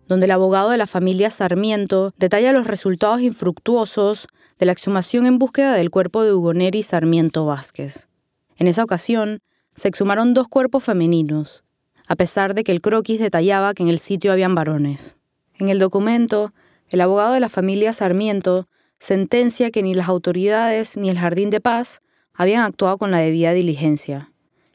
donde 0.07 0.25
el 0.25 0.31
abogado 0.31 0.71
de 0.71 0.77
la 0.77 0.87
familia 0.87 1.29
Sarmiento 1.29 2.15
detalla 2.17 2.51
los 2.51 2.65
resultados 2.65 3.21
infructuosos 3.21 4.27
de 4.57 4.65
la 4.65 4.71
exhumación 4.71 5.27
en 5.27 5.37
búsqueda 5.37 5.73
del 5.73 5.91
cuerpo 5.91 6.23
de 6.23 6.33
Hugo 6.33 6.55
Neri 6.55 6.81
Sarmiento 6.81 7.45
Vázquez. 7.45 8.09
En 8.57 8.67
esa 8.67 8.83
ocasión, 8.83 9.37
se 9.75 9.87
exhumaron 9.87 10.33
dos 10.33 10.47
cuerpos 10.47 10.83
femeninos, 10.83 11.63
a 12.07 12.15
pesar 12.15 12.55
de 12.55 12.63
que 12.63 12.71
el 12.71 12.81
croquis 12.81 13.19
detallaba 13.19 13.75
que 13.75 13.83
en 13.83 13.89
el 13.89 13.99
sitio 13.99 14.31
habían 14.31 14.55
varones. 14.55 15.17
En 15.59 15.69
el 15.69 15.77
documento, 15.77 16.51
el 16.95 17.01
abogado 17.01 17.33
de 17.33 17.41
la 17.41 17.49
familia 17.49 17.91
Sarmiento 17.91 18.69
sentencia 18.99 19.69
que 19.69 19.83
ni 19.83 19.93
las 19.93 20.07
autoridades 20.07 20.95
ni 20.95 21.09
el 21.09 21.19
Jardín 21.19 21.49
de 21.49 21.59
Paz 21.59 22.01
habían 22.33 22.63
actuado 22.63 22.97
con 22.97 23.11
la 23.11 23.17
debida 23.17 23.51
diligencia, 23.51 24.31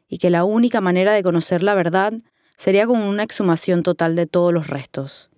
y 0.07 0.19
que 0.19 0.29
la 0.29 0.43
única 0.43 0.81
manera 0.81 1.13
de 1.13 1.23
conocer 1.23 1.63
la 1.63 1.73
verdad 1.73 2.13
sería 2.55 2.85
con 2.85 3.01
una 3.01 3.23
exhumación 3.23 3.81
total 3.81 4.15
de 4.15 4.27
todos 4.27 4.53
los 4.53 4.67
restos. 4.67 5.31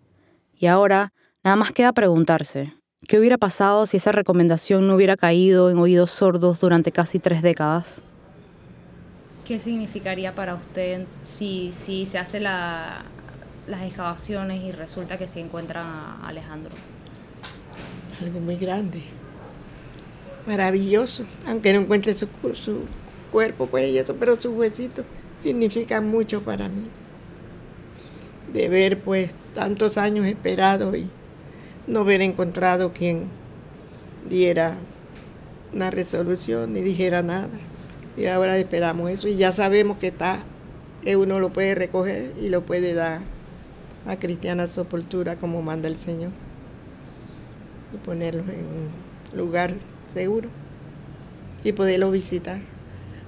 Y 0.58 0.68
ahora, 0.68 1.14
nada 1.42 1.56
más 1.56 1.72
queda 1.72 1.94
preguntarse, 1.94 2.74
¿Qué 3.08 3.20
hubiera 3.20 3.38
pasado 3.38 3.86
si 3.86 3.98
esa 3.98 4.14
recomendación 4.14 4.88
no 4.88 4.96
hubiera 4.96 5.18
caído 5.18 5.70
en 5.70 5.78
oídos 5.78 6.12
sordos 6.12 6.62
durante 6.62 6.94
casi 6.94 7.20
tres 7.20 7.42
décadas? 7.42 8.02
¿Qué 9.46 9.60
significaría 9.60 10.36
para 10.36 10.56
usted 10.56 11.06
si, 11.26 11.72
si 11.74 12.06
se 12.06 12.18
hace 12.18 12.40
la, 12.40 13.04
las 13.68 13.84
excavaciones 13.84 14.64
y 14.64 14.72
resulta 14.72 15.18
que 15.18 15.28
se 15.28 15.40
encuentran 15.40 15.86
a 15.86 16.28
Alejandro? 16.28 16.72
Algo 18.22 18.40
muy 18.40 18.56
grande, 18.56 19.02
maravilloso, 20.46 21.26
aunque 21.48 21.74
no 21.74 21.80
encuentre 21.80 22.14
su, 22.14 22.28
su 22.54 22.82
cuerpo, 23.32 23.68
pues 23.68 23.90
y 23.90 23.98
eso, 23.98 24.16
pero 24.16 24.40
su 24.40 24.52
huesito 24.52 25.04
significa 25.42 26.02
mucho 26.02 26.42
para 26.42 26.68
mí. 26.70 26.88
De 28.52 28.70
ver 28.70 29.00
pues 29.02 29.32
tantos 29.56 29.98
años 29.98 30.26
esperados 30.26 30.96
y 30.96 31.10
no 31.88 32.02
haber 32.02 32.22
encontrado 32.22 32.94
quien 32.94 33.28
diera 34.30 34.78
una 35.74 35.90
resolución 35.90 36.74
ni 36.74 36.82
dijera 36.82 37.24
nada. 37.24 37.50
Y 38.16 38.28
ahora 38.28 38.58
esperamos 38.58 39.10
eso 39.10 39.28
y 39.28 39.36
ya 39.36 39.52
sabemos 39.52 39.98
que 39.98 40.08
está, 40.08 40.44
que 41.02 41.16
uno 41.16 41.40
lo 41.40 41.52
puede 41.52 41.74
recoger 41.74 42.34
y 42.40 42.50
lo 42.50 42.62
puede 42.64 42.94
dar 42.94 43.22
a 44.06 44.18
cristiana 44.18 44.68
sepultura 44.68 45.38
como 45.38 45.62
manda 45.62 45.88
el 45.88 45.96
Señor 45.96 46.32
y 47.94 47.98
ponerlo 47.98 48.44
en 48.44 48.66
un 48.66 49.38
lugar 49.38 49.74
seguro 50.08 50.50
y 51.64 51.72
poderlo 51.72 52.12
visitar. 52.12 52.60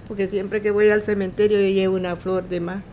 Porque 0.08 0.30
siempre 0.30 0.62
que 0.62 0.72
voy 0.72 0.90
al 0.90 1.02
cementerio 1.02 1.60
yo 1.60 1.68
llevo 1.68 1.96
una 1.96 2.16
flor 2.16 2.48
de 2.48 2.60
más. 2.60 2.84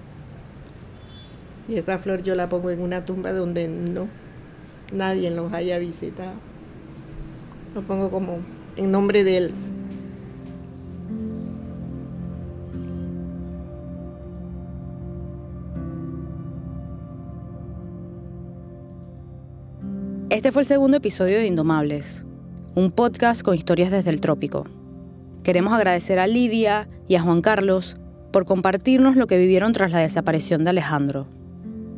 Y 1.68 1.77
esa 1.77 1.99
flor 1.99 2.23
yo 2.23 2.35
la 2.35 2.49
pongo 2.49 2.71
en 2.71 2.81
una 2.81 3.05
tumba 3.05 3.33
donde 3.33 3.68
no 3.68 4.09
nadie 4.92 5.31
los 5.31 5.53
haya 5.53 5.79
visitado. 5.79 6.35
Lo 7.75 7.83
pongo 7.83 8.11
como 8.11 8.38
en 8.77 8.90
nombre 8.90 9.25
de 9.25 9.37
él. 9.37 9.53
Este 20.33 20.51
fue 20.51 20.62
el 20.62 20.66
segundo 20.66 20.97
episodio 20.97 21.37
de 21.37 21.47
Indomables, 21.47 22.25
un 22.75 22.90
podcast 22.90 23.42
con 23.42 23.55
historias 23.55 23.90
desde 23.90 24.09
el 24.09 24.23
trópico. 24.23 24.64
Queremos 25.42 25.75
agradecer 25.75 26.18
a 26.18 26.27
Lidia 26.27 26.88
y 27.07 27.16
a 27.16 27.21
Juan 27.21 27.42
Carlos 27.42 27.99
por 28.33 28.47
compartirnos 28.47 29.14
lo 29.14 29.27
que 29.27 29.37
vivieron 29.37 29.75
tras 29.75 29.90
la 29.90 29.99
desaparición 29.99 30.64
de 30.64 30.71
Alejandro, 30.71 31.27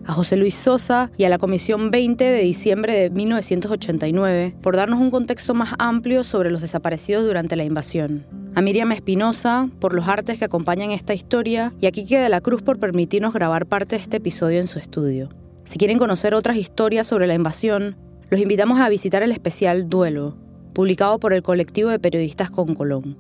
a 0.05 0.13
José 0.13 0.37
Luis 0.37 0.57
Sosa 0.57 1.13
y 1.17 1.23
a 1.23 1.29
la 1.29 1.39
Comisión 1.39 1.93
20 1.93 2.25
de 2.25 2.41
diciembre 2.41 2.95
de 2.95 3.11
1989 3.11 4.57
por 4.61 4.75
darnos 4.75 5.01
un 5.01 5.13
contexto 5.13 5.55
más 5.55 5.77
amplio 5.79 6.25
sobre 6.25 6.51
los 6.51 6.61
desaparecidos 6.61 7.25
durante 7.25 7.55
la 7.55 7.63
invasión, 7.63 8.27
a 8.57 8.63
Miriam 8.63 8.91
Espinosa 8.91 9.71
por 9.79 9.95
los 9.95 10.09
artes 10.09 10.41
que 10.41 10.47
acompañan 10.47 10.91
esta 10.91 11.15
historia 11.15 11.73
y 11.81 11.87
a 11.87 11.93
Quique 11.93 12.19
de 12.19 12.29
la 12.29 12.41
Cruz 12.41 12.63
por 12.63 12.81
permitirnos 12.81 13.33
grabar 13.33 13.67
parte 13.67 13.95
de 13.95 14.03
este 14.03 14.17
episodio 14.17 14.59
en 14.59 14.67
su 14.67 14.81
estudio. 14.81 15.29
Si 15.63 15.79
quieren 15.79 15.99
conocer 15.99 16.35
otras 16.35 16.57
historias 16.57 17.07
sobre 17.07 17.29
la 17.29 17.35
invasión, 17.35 17.97
los 18.31 18.41
invitamos 18.41 18.81
a 18.81 18.89
visitar 18.89 19.23
el 19.23 19.33
especial 19.33 19.89
Duelo, 19.89 20.37
publicado 20.73 21.19
por 21.19 21.33
el 21.33 21.43
colectivo 21.43 21.91
de 21.91 21.99
periodistas 21.99 22.51
con 22.51 22.75
Colón. 22.75 23.17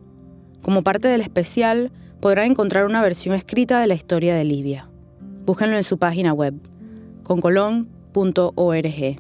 Como 0.62 0.83
parte 0.83 1.09
del 1.09 1.21
especial, 1.21 1.93
podrán 2.21 2.51
encontrar 2.51 2.87
una 2.87 3.03
versión 3.03 3.35
escrita 3.35 3.81
de 3.81 3.87
la 3.87 3.95
historia 3.95 4.35
de 4.35 4.45
Libia. 4.45 4.88
Búsquenlo 5.45 5.77
en 5.77 5.85
su 5.85 5.99
página 5.99 6.33
web, 6.33 6.55
concolón.org. 7.23 9.17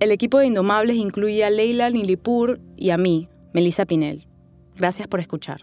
El 0.00 0.12
equipo 0.12 0.38
de 0.38 0.46
Indomables 0.46 0.96
incluye 0.96 1.44
a 1.44 1.50
Leila 1.50 1.90
Nilipur 1.90 2.60
y 2.76 2.90
a 2.90 2.96
mí, 2.96 3.28
Melissa 3.52 3.84
Pinel. 3.84 4.26
Gracias 4.76 5.08
por 5.08 5.20
escuchar. 5.20 5.62